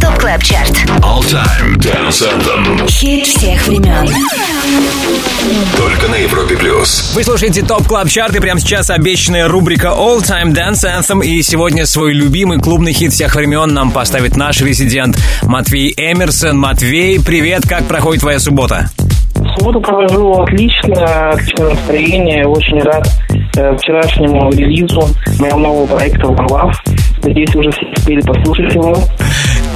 Top 0.00 0.18
Club 0.18 0.42
Chart. 0.42 0.70
All 1.00 1.20
Time 1.22 1.76
Dance 1.76 2.22
Anthem. 2.22 2.88
Хит 2.88 3.26
всех 3.26 3.66
времен. 3.66 4.08
Только 5.76 6.08
на 6.08 6.16
Европе 6.16 6.56
Плюс. 6.56 7.12
Вы 7.14 7.24
слушаете 7.24 7.53
Top 7.62 7.86
Club 7.86 8.08
Chart 8.08 8.34
и 8.34 8.40
прямо 8.40 8.58
сейчас 8.58 8.90
обещанная 8.90 9.48
рубрика 9.48 9.88
All 9.88 10.18
Time 10.18 10.52
Dance 10.52 10.84
Anthem. 10.84 11.24
И 11.24 11.42
сегодня 11.42 11.86
свой 11.86 12.12
любимый 12.12 12.58
клубный 12.58 12.92
хит 12.92 13.12
всех 13.12 13.34
времен 13.36 13.72
нам 13.72 13.90
поставит 13.90 14.36
наш 14.36 14.60
резидент 14.60 15.16
Матвей 15.42 15.94
Эмерсон. 15.96 16.58
Матвей, 16.58 17.20
привет, 17.20 17.62
как 17.68 17.86
проходит 17.86 18.22
твоя 18.22 18.38
суббота? 18.38 18.90
Субботу 19.56 19.80
провожу 19.80 20.32
отлично, 20.42 21.30
отличное 21.30 21.70
настроение, 21.70 22.46
очень 22.46 22.80
рад 22.80 23.06
э, 23.56 23.76
вчерашнему 23.76 24.50
релизу 24.50 25.08
моего 25.38 25.58
нового 25.58 25.86
проекта 25.86 26.28
«Лав». 26.28 26.74
Надеюсь, 27.22 27.54
уже 27.54 27.70
все 27.70 27.86
успели 27.96 28.20
послушать 28.20 28.74
его. 28.74 28.96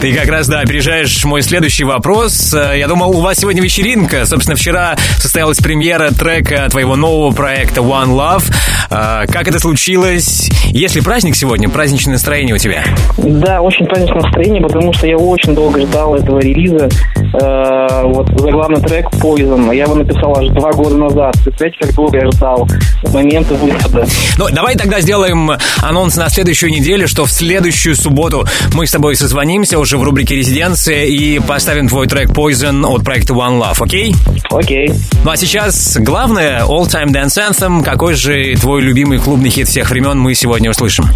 Ты 0.00 0.14
как 0.14 0.28
раз, 0.28 0.46
да, 0.46 0.60
опережаешь 0.60 1.24
мой 1.24 1.42
следующий 1.42 1.82
вопрос. 1.82 2.54
Э, 2.54 2.78
Я 2.78 2.86
думал, 2.86 3.16
у 3.16 3.20
вас 3.20 3.38
сегодня 3.38 3.60
вечеринка. 3.60 4.26
Собственно, 4.26 4.54
вчера 4.54 4.96
состоялась 5.18 5.58
премьера 5.58 6.10
трека 6.12 6.68
твоего 6.70 6.94
нового 6.94 7.34
проекта 7.34 7.80
One 7.80 8.10
Love. 8.10 8.44
Э, 8.90 9.26
Как 9.26 9.48
это 9.48 9.58
случилось? 9.58 10.50
Есть 10.66 10.94
ли 10.94 11.00
праздник 11.00 11.34
сегодня? 11.34 11.68
Праздничное 11.68 12.12
настроение 12.12 12.54
у 12.54 12.58
тебя? 12.58 12.84
Да, 13.16 13.60
очень 13.60 13.86
праздничное 13.86 14.22
настроение, 14.22 14.62
потому 14.62 14.92
что 14.92 15.08
я 15.08 15.16
очень 15.16 15.56
долго 15.56 15.80
ждал 15.80 16.14
этого 16.14 16.38
релиза. 16.38 16.88
Э, 17.34 18.02
вот 18.04 18.28
заглавный 18.40 18.80
трек 18.80 19.06
Poison. 19.14 19.74
Я 19.74 19.82
его 19.82 19.96
написал 19.96 20.32
аж 20.38 20.46
два 20.50 20.70
года 20.74 20.94
назад. 20.96 21.34
Представляете, 21.42 21.78
как 21.80 21.94
долго 21.96 22.18
я 22.18 22.30
ждал 22.30 22.68
момента 23.12 23.54
выхода. 23.54 24.06
Ну, 24.38 24.46
давай 24.52 24.76
тогда 24.76 25.00
сделаем 25.00 25.50
анонс 25.82 26.14
на 26.16 26.28
следующую 26.30 26.70
неделю, 26.70 27.08
что 27.08 27.24
в 27.24 27.32
следующую 27.32 27.96
субботу 27.96 28.46
мы 28.74 28.86
с 28.86 28.92
тобой 28.92 29.16
созвонимся 29.16 29.76
уже 29.80 29.87
в 29.96 30.02
рубрике 30.02 30.34
«Резиденция» 30.34 31.04
и 31.04 31.38
поставим 31.38 31.88
твой 31.88 32.06
трек 32.06 32.30
Poison 32.30 32.84
от 32.84 33.04
проекта 33.04 33.32
One 33.32 33.58
Love, 33.58 33.76
окей? 33.80 34.14
Окей. 34.50 34.92
Ну 35.24 35.30
а 35.30 35.36
сейчас 35.36 35.96
главное, 35.98 36.62
All 36.64 36.86
Time 36.86 37.12
Dance 37.12 37.38
Anthem. 37.38 37.82
Какой 37.82 38.14
же 38.14 38.54
твой 38.56 38.82
любимый 38.82 39.18
клубный 39.18 39.50
хит 39.50 39.68
всех 39.68 39.90
времен 39.90 40.18
мы 40.18 40.34
сегодня 40.34 40.70
услышим? 40.70 41.06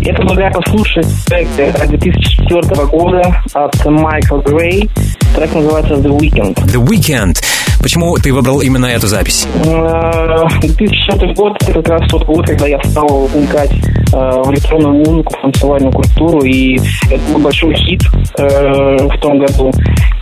Я 0.00 0.14
предлагаю 0.14 0.52
послушать 0.52 1.06
трек 1.26 1.48
2004 1.56 2.86
года 2.86 3.42
от 3.52 3.84
Майкла 3.84 4.38
Грей. 4.42 4.88
Трек 5.34 5.54
называется 5.54 5.94
The 5.94 6.16
Weekend. 6.16 6.54
The 6.66 6.82
Weekend. 6.82 7.42
Почему 7.80 8.16
ты 8.16 8.32
выбрал 8.32 8.60
именно 8.60 8.86
эту 8.86 9.06
запись? 9.06 9.46
Э, 9.64 10.42
2004 10.60 11.34
год 11.34 11.56
это 11.62 11.82
как 11.82 11.88
раз 11.88 12.10
тот 12.10 12.24
год, 12.24 12.46
когда 12.46 12.66
я 12.66 12.82
стал 12.84 13.26
вникать 13.26 13.70
э, 13.72 14.16
в 14.16 14.50
электронную 14.52 14.94
музыку, 14.94 15.34
в 15.36 15.42
танцевальную 15.42 15.92
культуру, 15.92 16.42
и 16.42 16.78
это 17.10 17.20
был 17.32 17.40
большой 17.40 17.74
хит 17.74 18.02
э, 18.38 18.96
в 18.96 19.20
том 19.20 19.38
году. 19.38 19.70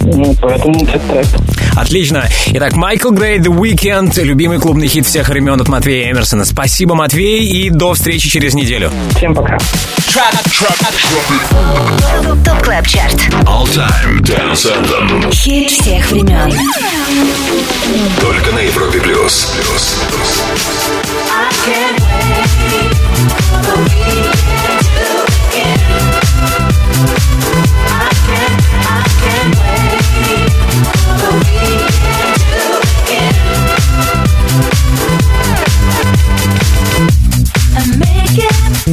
Ну, 0.05 0.37
поэтому 0.41 0.83
этот 0.87 1.03
трек. 1.09 1.27
Отлично. 1.77 2.29
Итак, 2.49 2.77
Майкл 2.77 3.11
Грей, 3.11 3.39
The 3.39 3.51
Weekend, 3.51 4.21
любимый 4.23 4.59
клубный 4.59 4.87
хит 4.87 5.07
всех 5.07 5.29
времен 5.29 5.61
от 5.61 5.69
Матвея 5.69 6.13
Эмерсона. 6.13 6.45
Спасибо, 6.45 6.95
Матвей, 6.95 7.47
и 7.47 7.71
до 7.71 7.95
встречи 7.95 8.29
через 8.29 8.55
неделю. 8.55 8.91
Всем 9.17 9.35
пока. 9.35 9.59
ТОП 12.45 12.63
КЛАБ 12.63 12.87
ЧАРТ. 12.87 13.15
All 13.45 13.67
Time 13.67 14.21
Dance 14.21 14.67
Anthem. 14.71 15.33
Хит 15.33 15.71
всех 15.71 16.11
времен. 16.11 16.53
Только 18.21 18.53
на 18.53 18.61
Европе 18.61 19.01
плюс. 19.01 19.49
I 23.67 24.14
I. 38.87 38.93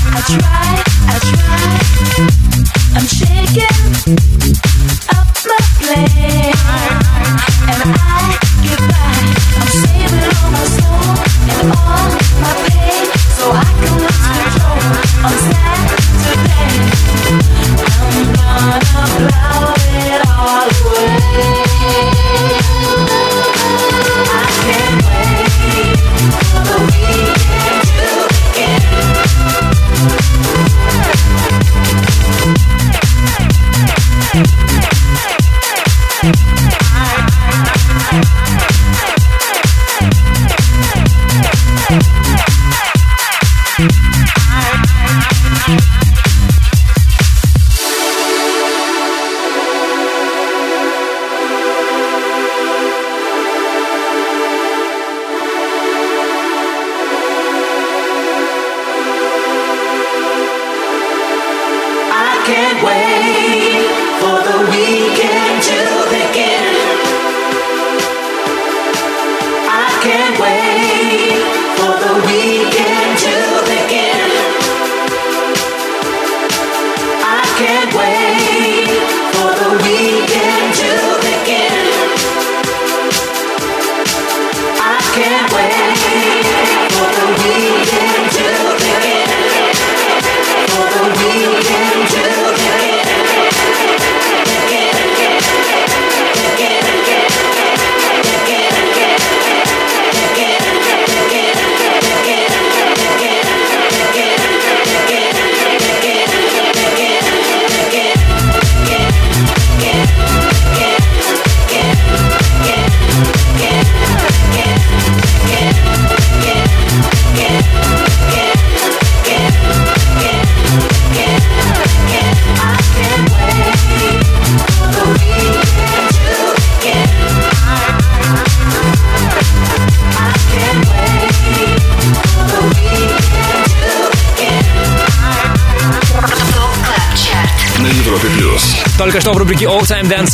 I 0.00 0.22
try, 0.24 0.82
I 1.06 1.18
try. 1.20 1.68
I'm 2.96 3.06
shaking 3.06 3.76
up 5.10 5.17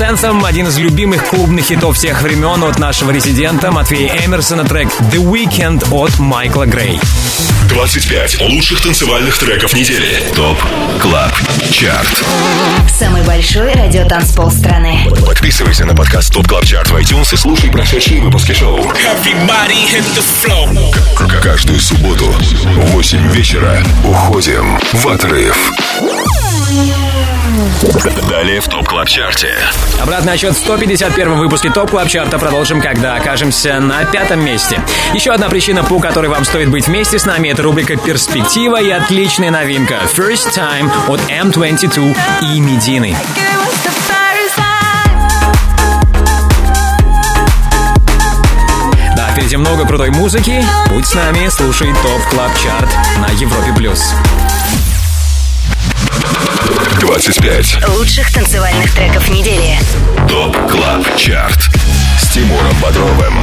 Anthem 0.00 0.44
один 0.46 0.66
из 0.68 0.76
любимых 0.78 1.24
клубных 1.28 1.66
хитов 1.66 1.96
всех 1.96 2.22
времен 2.22 2.62
от 2.64 2.78
нашего 2.78 3.10
резидента 3.10 3.70
Матвея 3.70 4.24
Эмерсона 4.26 4.64
трек 4.64 4.88
The 5.12 5.16
Weekend 5.22 5.86
от 5.92 6.18
Майкла 6.18 6.64
Грей. 6.66 7.00
25 7.68 8.40
лучших 8.42 8.80
танцевальных 8.82 9.36
треков 9.38 9.72
недели. 9.74 10.22
Top 10.34 10.58
Club 11.00 11.32
Chart. 11.70 12.24
Самый 12.98 13.22
большой 13.22 13.72
радиотанцпол 13.72 14.50
страны. 14.50 15.08
Подписывайся 15.26 15.84
на 15.84 15.94
подкаст 15.94 16.32
Top 16.32 16.46
Club 16.48 16.64
Chart 16.64 16.90
в 16.90 16.96
iTunes 16.96 17.32
и 17.32 17.36
слушай 17.36 17.70
прошедшие 17.70 18.20
выпуски 18.20 18.52
шоу. 18.52 18.80
К- 21.16 21.40
Каждую 21.42 21.80
субботу 21.80 22.26
в 22.26 22.90
8 22.92 23.28
вечера 23.32 23.82
уходим 24.04 24.78
в 24.92 25.08
отрыв. 25.08 25.56
Далее 28.28 28.60
в 28.60 28.66
Top 28.66 28.88
Club 28.88 29.08
Chart 29.08 29.41
е. 29.41 29.54
Обратный 30.02 30.32
отчет 30.32 30.54
в 30.54 30.58
151 30.58 31.34
выпуске 31.34 31.70
Top 31.70 31.90
Club 31.90 32.08
Chart 32.08 32.33
а 32.33 32.38
продолжим, 32.38 32.80
когда 32.80 33.14
окажемся 33.14 33.78
на 33.78 34.04
пятом 34.04 34.44
месте. 34.44 34.80
Еще 35.12 35.30
одна 35.30 35.48
причина, 35.48 35.84
по 35.84 36.00
которой 36.00 36.28
вам 36.28 36.44
стоит 36.44 36.68
быть 36.68 36.88
вместе 36.88 37.18
с 37.18 37.26
нами, 37.26 37.48
это 37.48 37.62
рубрика 37.62 37.96
«Перспектива» 37.96 38.80
и 38.82 38.90
отличная 38.90 39.52
новинка 39.52 40.00
«First 40.16 40.52
Time» 40.56 40.90
от 41.06 41.20
M22 41.30 42.16
и 42.42 42.60
Медины. 42.60 43.16
Да, 49.16 49.28
впереди 49.30 49.56
много 49.56 49.86
крутой 49.86 50.10
музыки. 50.10 50.64
Будь 50.90 51.06
с 51.06 51.14
нами, 51.14 51.48
слушай 51.50 51.92
Top 52.02 52.22
Club 52.30 52.50
Chart 52.58 52.90
на 53.18 53.32
Европе+. 53.34 53.72
плюс. 53.76 54.12
25 57.00 57.88
лучших 57.88 58.32
танцевальных 58.32 58.90
треков 58.94 59.28
недели. 59.28 59.78
Top 60.28 60.56
Club 60.70 61.16
Chart 61.16 61.70
с 62.18 62.28
Тимуром 62.28 62.74
Бодровым. 62.82 63.34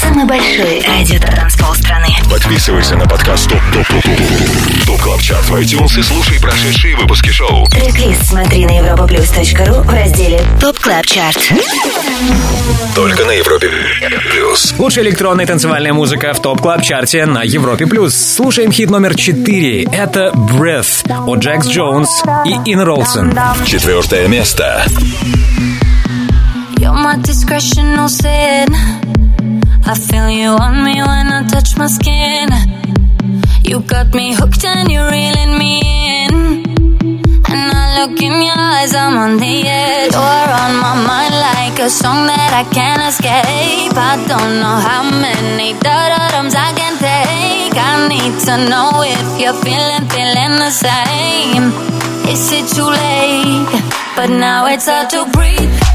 Самый 0.00 0.24
большой 0.24 0.80
радиотанцпол 0.86 1.74
страны. 1.74 2.08
Подписывайся 2.30 2.96
на 2.96 3.06
подкаст 3.06 3.48
Top 3.48 3.60
Top 3.72 3.86
Top 3.86 4.02
Top 4.02 4.86
Top 4.86 5.00
Club 5.02 5.20
Chart 5.20 5.44
в 5.48 5.54
iTunes 5.56 5.98
и 5.98 6.02
слушай 6.02 6.40
прошедшие 6.40 6.96
выпуски 6.96 7.30
шоу. 7.30 7.66
Трек-лист 7.66 8.26
смотри 8.26 8.64
на 8.64 8.78
europaplus.ru 8.78 9.82
в 9.82 9.90
разделе 9.92 10.40
Top 10.60 10.78
Club 10.78 11.06
Chart. 11.06 11.52
Только 12.94 13.24
на 13.24 13.32
Европе 13.32 13.70
Плюс. 14.30 14.74
Лучшая 14.78 15.04
электронная 15.04 15.46
танцевальная 15.46 15.92
музыка 15.92 16.32
в 16.32 16.40
Top 16.40 16.60
Club 16.60 16.82
Chart 16.82 17.19
е 17.19 17.26
на 17.26 17.42
Европе 17.42 17.86
Плюс. 17.86 18.14
Слушаем 18.14 18.70
хит 18.70 18.90
номер 18.90 19.14
4. 19.16 19.88
Это 19.92 20.30
Breathe 20.34 21.08
от 21.26 21.38
Jax 21.40 21.66
Jones 21.66 22.22
и 22.44 22.51
и 22.52 22.72
Ina 22.72 22.80
Wroldsen. 22.80 23.32
Четвертое 23.64 24.28
место. 24.28 24.84
You're 26.78 26.92
my 26.92 27.16
discretional 27.22 28.08
sin. 28.08 28.68
I 29.86 29.94
feel 29.94 30.28
you 30.28 30.50
on 30.50 30.84
me 30.84 31.00
when 31.02 31.32
I 31.32 31.46
touch 31.48 31.76
my 31.76 31.86
skin. 31.86 32.48
You 33.64 33.80
got 33.80 34.12
me 34.14 34.34
hooked 34.34 34.64
and 34.64 34.90
you're 34.90 35.10
reeling 35.10 35.56
me 35.58 35.80
in. 36.24 36.34
And 37.48 37.72
I 37.72 38.00
look 38.00 38.20
in 38.20 38.42
your 38.42 38.58
eyes, 38.58 38.94
I'm 38.94 39.16
on 39.16 39.38
the 39.38 39.62
edge. 39.66 40.12
You're 40.12 40.52
on 40.64 40.76
my 40.76 40.94
mind 41.06 41.34
like 41.34 41.78
a 41.78 41.88
song 41.88 42.26
that 42.26 42.52
I 42.52 42.64
can't 42.74 43.02
escape. 43.08 43.96
I 43.96 44.16
don't 44.28 44.60
know 44.60 44.76
how 44.88 45.02
many 45.08 45.74
dotums 45.74 46.54
I 46.54 46.72
can 46.74 46.94
take. 46.98 47.76
I 47.78 48.08
need 48.08 48.34
to 48.46 48.54
know 48.68 49.02
if 49.04 49.40
you're 49.40 49.58
feeling, 49.64 50.04
feeling 50.10 50.58
the 50.58 50.70
same. 50.70 52.01
Is 52.28 52.52
it 52.52 52.66
too 52.74 52.84
late? 52.84 53.66
But 54.16 54.30
now 54.30 54.66
it's 54.66 54.86
hard 54.86 55.10
to 55.10 55.24
breathe. 55.32 55.91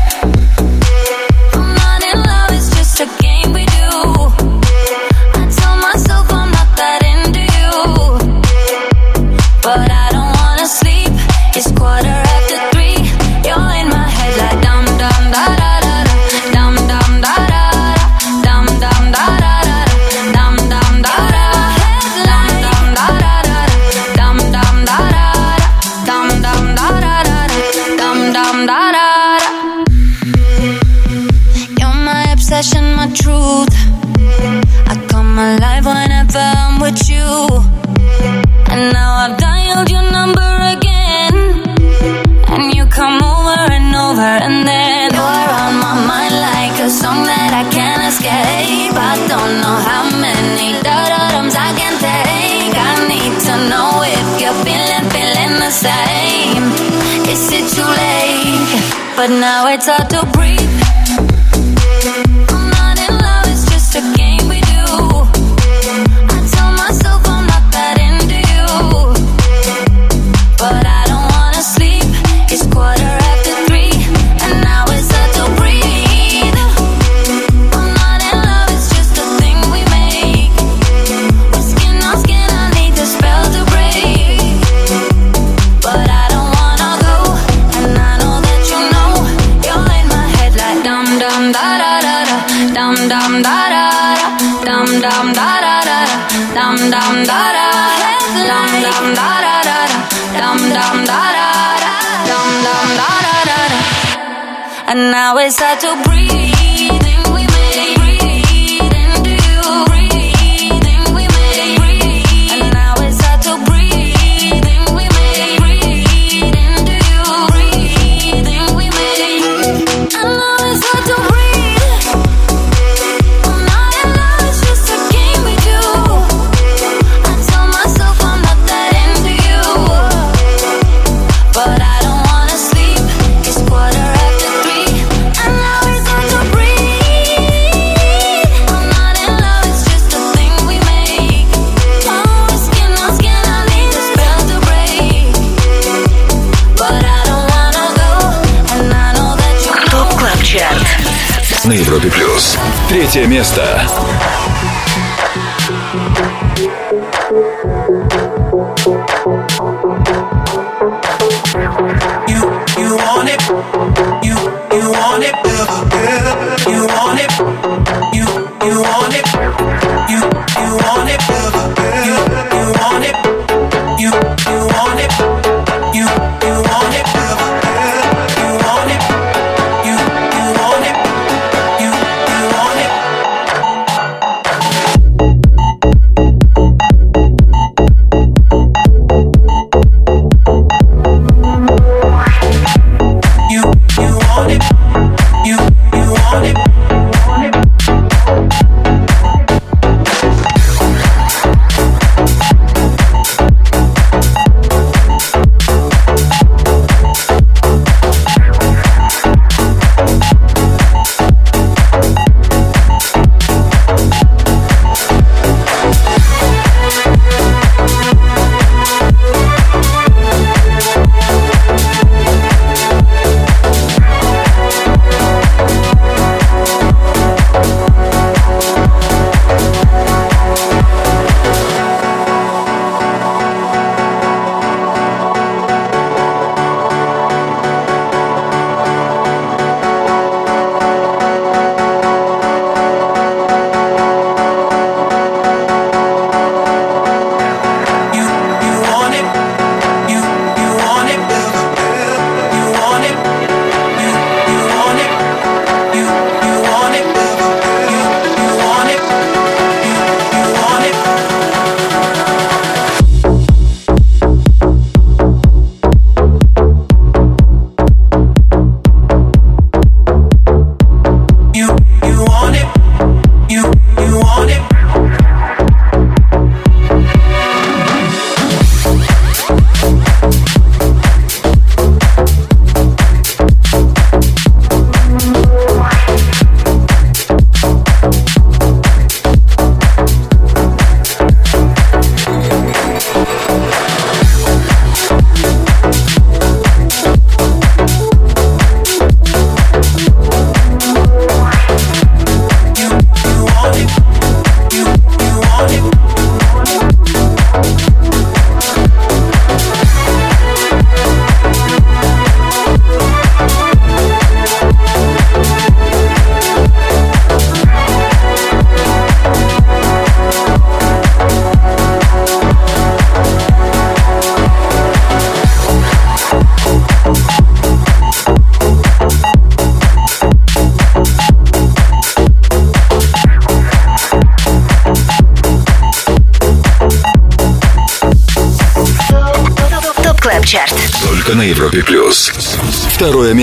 Европе 152.08 152.10
плюс. 152.10 152.58
Третье 152.90 153.26
место. 153.26 154.37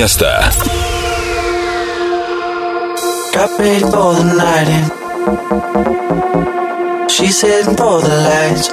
место. 0.03 0.51
Got 3.34 3.57
ready 3.57 3.80
for 3.80 4.14
the 4.15 4.23
night 4.35 4.68
in. 4.68 4.85
She's 7.07 7.41
heading 7.41 7.76
for 7.77 8.01
the 8.01 8.15
lights. 8.27 8.68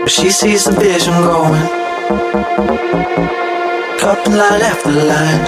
But 0.00 0.10
she 0.10 0.30
sees 0.30 0.64
the 0.64 0.72
vision 0.78 1.14
going. 1.14 1.68
Couple 3.98 4.34
line 4.34 4.62
after 4.62 4.92
line. 4.92 5.46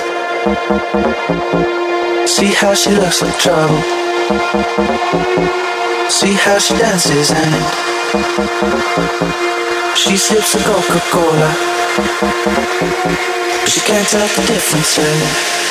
See 2.27 2.53
how 2.53 2.75
she 2.75 2.91
looks 2.91 3.23
like 3.23 3.39
trouble. 3.39 3.83
See 6.09 6.35
how 6.35 6.59
she 6.59 6.75
dances 6.79 7.31
and 7.31 7.55
she 9.97 10.17
sips 10.17 10.53
the 10.53 10.61
Coca-Cola. 10.65 11.51
She 13.68 13.80
can't 13.82 14.08
tell 14.08 14.28
the 14.28 14.48
difference. 14.48 14.98
Yeah. 14.98 15.71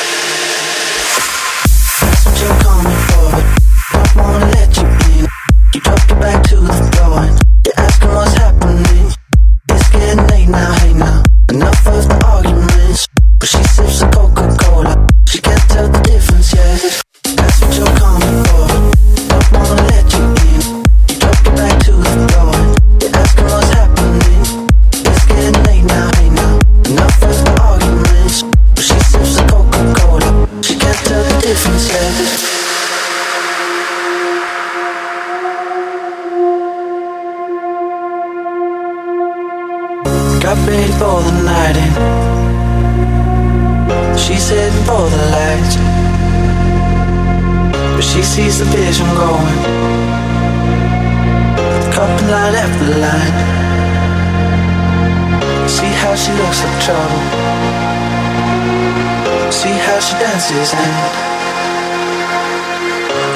And 60.52 60.66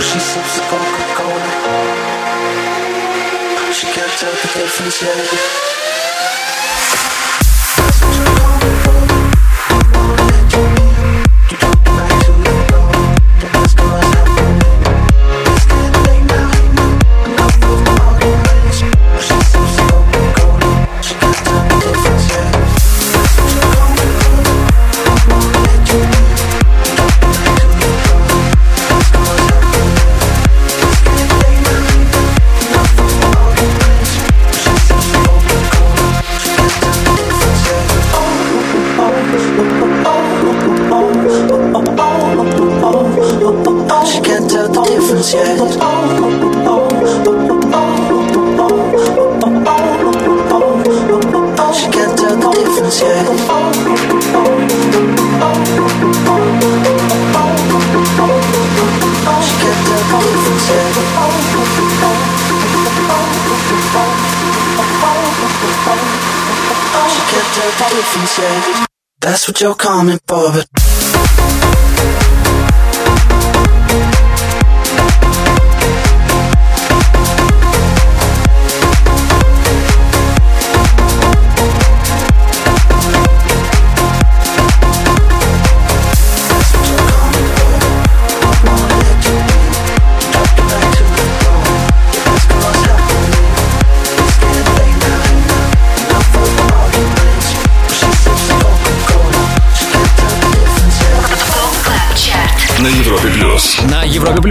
she 0.03 0.19
sips 0.19 0.59
Coca-Cola. 0.69 1.41
She 3.73 3.87
can't 3.87 4.11
tell 4.19 4.33
the 4.33 4.49
difference 4.59 5.03
yet. 5.03 5.74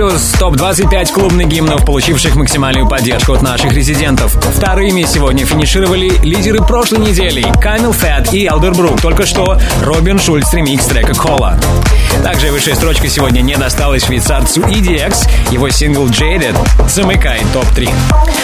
Плюс 0.03 0.33
топ-25 0.37 1.13
клубных 1.13 1.47
гимнов, 1.47 1.85
получивших 1.85 2.35
максимальную 2.35 2.85
поддержку 2.89 3.31
от 3.31 3.41
наших 3.41 3.71
резидентов. 3.71 4.33
Вторыми 4.53 5.03
сегодня 5.03 5.45
финишировали 5.45 6.09
лидеры 6.25 6.61
прошлой 6.61 6.99
недели 6.99 7.45
Камил 7.61 7.93
Фэт 7.93 8.33
и 8.33 8.45
Элдербрук. 8.45 8.99
Только 8.99 9.25
что 9.25 9.57
Робин 9.81 10.19
Шульц 10.19 10.53
ремикс 10.53 10.87
трека 10.87 11.13
Кола. 11.13 11.57
Также 12.21 12.51
высшая 12.51 12.75
строчка 12.75 13.07
сегодня 13.07 13.39
не 13.39 13.55
досталась 13.55 14.03
швейцарцу 14.03 14.59
EDX. 14.63 15.25
Его 15.51 15.69
сингл 15.69 16.05
Jaded 16.07 16.57
замыкает 16.89 17.45
топ-3. 17.53 17.89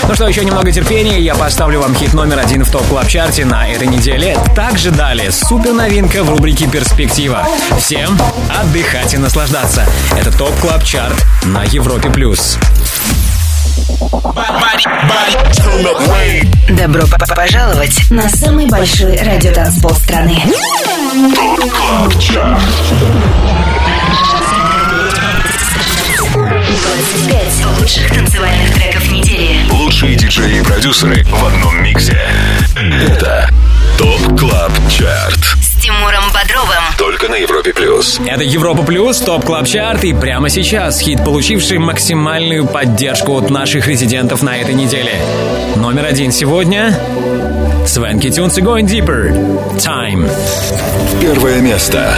Ну 0.08 0.16
что, 0.16 0.28
еще 0.28 0.44
немного 0.44 0.72
терпения, 0.72 1.20
я 1.20 1.36
поставлю 1.36 1.82
вам 1.82 1.94
хит 1.96 2.14
номер 2.14 2.40
один 2.40 2.64
в 2.64 2.72
топ 2.72 2.86
клаб 2.88 3.08
чарте 3.08 3.46
на 3.46 3.68
этой 3.70 3.88
неделе. 3.88 4.38
Также 4.56 4.90
далее 4.92 5.32
супер 5.32 5.74
новинка 5.74 6.24
в 6.24 6.30
рубрике 6.30 6.68
«Перспектива». 6.68 7.48
Всем 7.78 8.18
отдыхать 8.50 9.14
и 9.14 9.18
наслаждаться. 9.18 9.86
Это 10.18 10.36
топ 10.36 10.54
клаб 10.60 10.84
чарт 10.84 11.26
на 11.44 11.64
Европе+. 11.64 12.10
плюс. 12.10 12.58
Добро 16.70 17.04
п- 17.06 17.18
п- 17.20 17.36
пожаловать 17.36 18.10
на 18.10 18.28
самый 18.30 18.68
большой 18.68 19.16
радиотанцпол 19.18 19.92
страны. 19.96 20.42
25 26.90 27.80
лучших 27.80 28.12
танцевальных 28.12 28.74
треков 28.74 29.12
недели. 29.12 29.60
Лучшие 29.72 30.16
диджеи 30.16 30.60
и 30.60 30.64
продюсеры 30.64 31.24
в 31.24 31.46
одном 31.46 31.84
миксе. 31.84 32.20
Это 32.76 33.48
Top 34.00 34.40
Club 34.40 34.72
Chart. 34.90 35.40
С 35.62 35.80
Тимуром 35.82 36.24
Бодровым. 36.34 36.84
Только 36.98 37.30
на 37.30 37.36
Европе 37.36 37.74
плюс. 37.74 38.20
Это 38.26 38.44
Европа 38.44 38.82
Плюс, 38.82 39.20
Top 39.20 39.46
Club 39.46 39.68
Chart 39.68 40.04
и 40.04 40.14
прямо 40.14 40.50
сейчас 40.50 41.00
хит, 41.00 41.24
получивший 41.24 41.78
максимальную 41.78 42.66
поддержку 42.66 43.38
от 43.38 43.52
наших 43.52 43.88
резидентов 43.88 44.42
на 44.42 44.58
этой 44.58 44.74
неделе. 44.74 45.14
Номер 45.76 46.06
один 46.06 46.32
сегодня 46.32 46.98
Swanky 47.86 48.32
Tunes 48.32 48.58
и 48.58 48.62
Going 48.62 48.88
Deeper. 48.88 49.78
Time. 49.78 50.30
Первое 51.22 51.60
место. 51.60 52.16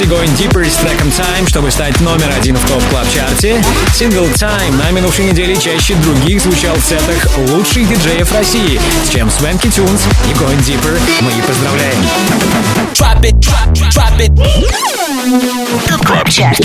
И 0.00 0.04
Going 0.04 0.32
Deeper 0.38 0.64
с 0.64 0.76
треком 0.76 1.08
Time, 1.08 1.48
чтобы 1.48 1.72
стать 1.72 2.00
номер 2.00 2.32
один 2.38 2.56
в 2.56 2.64
Top 2.68 2.80
Club 2.88 3.04
Chart 3.12 3.52
е 3.52 3.60
сингл 3.92 4.26
Time 4.26 4.76
на 4.76 4.92
минувшей 4.92 5.24
неделе 5.24 5.56
чаще 5.56 5.94
других 5.96 6.40
звучал 6.40 6.76
в 6.76 6.84
сетах 6.84 7.28
лучших 7.48 7.88
диджеев 7.88 8.30
России, 8.32 8.80
с 9.04 9.08
чем 9.08 9.28
Swanky 9.28 9.68
Tunes 9.68 10.02
и 10.30 10.32
Going 10.34 10.60
Deeper 10.60 11.00
мы 11.20 11.32
и 11.32 11.42
поздравляем. 11.42 11.98
Drop 12.94 13.22
it, 13.22 13.38
drop, 13.40 13.72
drop 13.90 14.18
it. 14.18 15.08
Top 15.88 16.06
Club 16.06 16.28
Chart. 16.30 16.60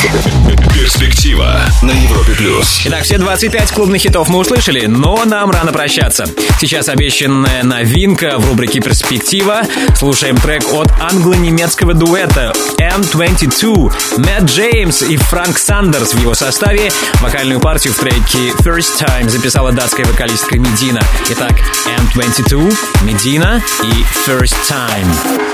Перспектива 0.73 1.61
на 1.81 1.91
Европе 1.91 2.34
плюс. 2.34 2.81
Итак, 2.85 3.03
все 3.03 3.18
25 3.18 3.72
клубных 3.72 4.01
хитов 4.01 4.30
мы 4.30 4.39
услышали, 4.39 4.85
но 4.85 5.26
нам 5.26 5.51
рано 5.51 5.72
прощаться. 5.72 6.26
Сейчас 6.60 6.88
обещанная 6.88 7.64
новинка 7.64 8.38
в 8.38 8.47
рубрике 8.47 8.80
«Перспектива». 8.80 9.61
Слушаем 9.97 10.38
трек 10.38 10.72
от 10.73 10.89
англо-немецкого 11.01 11.93
дуэта 11.93 12.53
M22, 12.95 13.91
Мэтт 14.18 14.44
Джеймс 14.44 15.02
и 15.02 15.18
Франк 15.18 15.57
Сандерс 15.57 16.14
в 16.14 16.20
его 16.20 16.36
составе. 16.36 16.91
Вокальную 17.22 17.60
партию 17.60 17.94
в 17.94 17.98
треке 17.98 18.52
First 18.60 19.02
Time 19.02 19.30
записала 19.30 19.72
датская 19.72 20.06
вокалистка 20.06 20.60
Медина. 20.60 21.02
Итак, 21.30 21.53
M22, 21.88 22.76
Медина 23.03 23.64
и 23.84 24.30
First 24.30 24.56
Time. 24.70 25.53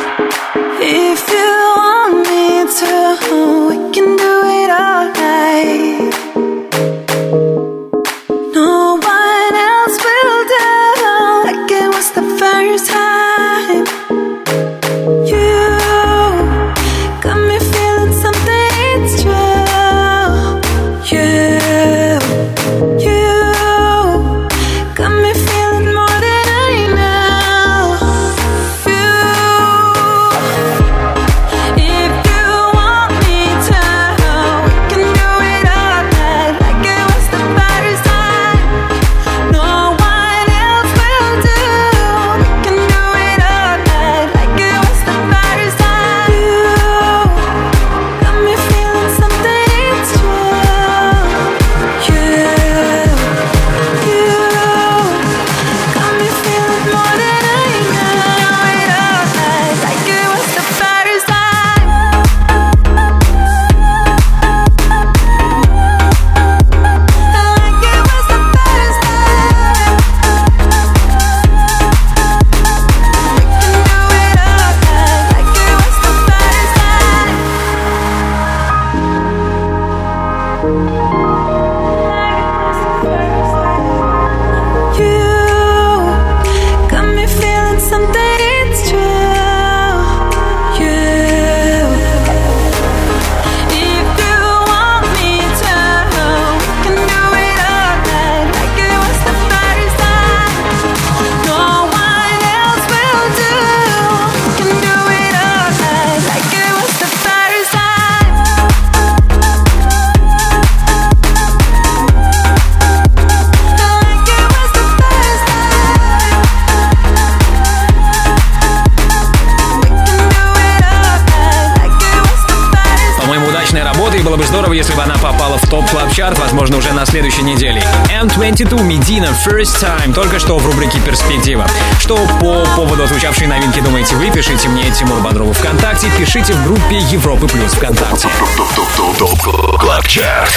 First 129.60 129.84
Time, 129.84 130.14
только 130.14 130.40
что 130.40 130.58
в 130.58 130.66
рубрике 130.66 131.02
«Перспектива». 131.02 131.68
Что 132.00 132.16
по 132.40 132.66
поводу 132.78 133.04
отзвучавшей 133.04 133.46
новинки 133.46 133.82
думаете 133.82 134.16
вы? 134.16 134.32
Пишите 134.32 134.70
мне 134.70 134.90
Тимур 134.92 135.20
Бодрову 135.20 135.52
ВКонтакте, 135.52 136.08
пишите 136.18 136.54
в 136.54 136.64
группе 136.64 137.00
Европы 137.12 137.46
Плюс 137.46 137.74
ВКонтакте. 137.74 138.30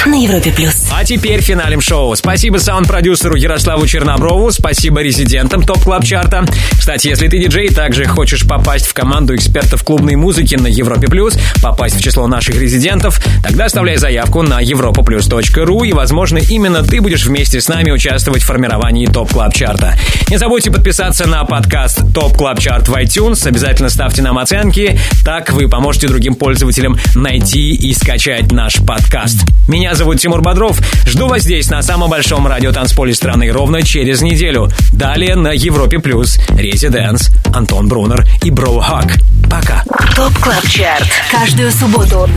На 0.06 0.14
Европе 0.14 0.52
Плюс. 0.52 0.81
А 1.02 1.04
теперь 1.04 1.40
финалим 1.40 1.80
шоу. 1.80 2.14
Спасибо 2.14 2.58
саунд-продюсеру 2.58 3.34
Ярославу 3.34 3.88
Черноброву, 3.88 4.52
спасибо 4.52 5.02
резидентам 5.02 5.64
Top 5.64 5.82
Club 5.82 6.04
Chart 6.04 6.33
а. 6.33 6.44
Кстати, 6.78 7.08
если 7.08 7.26
ты 7.26 7.40
диджей 7.40 7.70
также 7.70 8.04
хочешь 8.04 8.46
попасть 8.46 8.86
в 8.86 8.94
команду 8.94 9.34
экспертов 9.34 9.82
клубной 9.82 10.14
музыки 10.14 10.54
на 10.54 10.68
Европе 10.68 11.08
Плюс, 11.08 11.36
попасть 11.60 11.96
в 11.96 12.00
число 12.00 12.28
наших 12.28 12.54
резидентов, 12.54 13.20
тогда 13.42 13.64
оставляй 13.64 13.96
заявку 13.96 14.42
на 14.42 14.62
europaplus.ru 14.62 15.88
и, 15.88 15.92
возможно, 15.92 16.38
именно 16.38 16.84
ты 16.84 17.00
будешь 17.00 17.26
вместе 17.26 17.60
с 17.60 17.66
нами 17.66 17.90
участвовать 17.90 18.42
в 18.42 18.46
формировании 18.46 19.06
Top 19.06 19.32
Club 19.32 19.54
Chart 19.54 19.86
а. 19.86 19.98
Не 20.28 20.36
забудьте 20.36 20.70
подписаться 20.70 21.26
на 21.26 21.42
подкаст 21.44 22.00
Top 22.14 22.36
Club 22.36 22.60
Chart 22.60 22.88
в 22.88 22.94
iTunes, 22.94 23.44
обязательно 23.44 23.88
ставьте 23.88 24.22
нам 24.22 24.38
оценки, 24.38 24.96
так 25.24 25.50
вы 25.50 25.68
поможете 25.68 26.06
другим 26.06 26.36
пользователям 26.36 26.96
найти 27.16 27.72
и 27.72 27.92
скачать 27.92 28.52
наш 28.52 28.76
подкаст. 28.76 29.40
Меня 29.68 29.94
зовут 29.94 30.20
Тимур 30.20 30.42
Бодров, 30.42 30.80
жду 31.06 31.28
вас 31.28 31.42
здесь, 31.42 31.70
на 31.70 31.82
самом 31.82 32.10
большом 32.10 32.46
радиотанцполе 32.46 33.14
страны, 33.14 33.50
ровно 33.50 33.82
через 33.82 34.22
неделю. 34.22 34.70
Далее 34.92 35.36
на 35.36 35.52
Европе 35.52 35.98
Плюс, 35.98 36.38
Residance, 36.50 37.30
Антон 37.54 37.88
Брунер 37.88 38.26
и 38.42 38.50
Brohug. 38.50 39.18
Пока. 39.50 39.84
Top 40.16 40.32
Club 40.38 40.66
Chart. 40.68 41.08
Каждую 41.30 41.70
субботу 41.72 42.28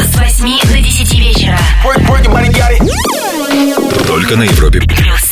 с 0.00 0.16
8 0.16 0.60
до 0.68 0.78
10 0.78 1.14
вечера. 1.18 1.58
Только 4.06 4.36
на 4.36 4.42
Европе 4.42 4.80
Плюс. 4.80 5.23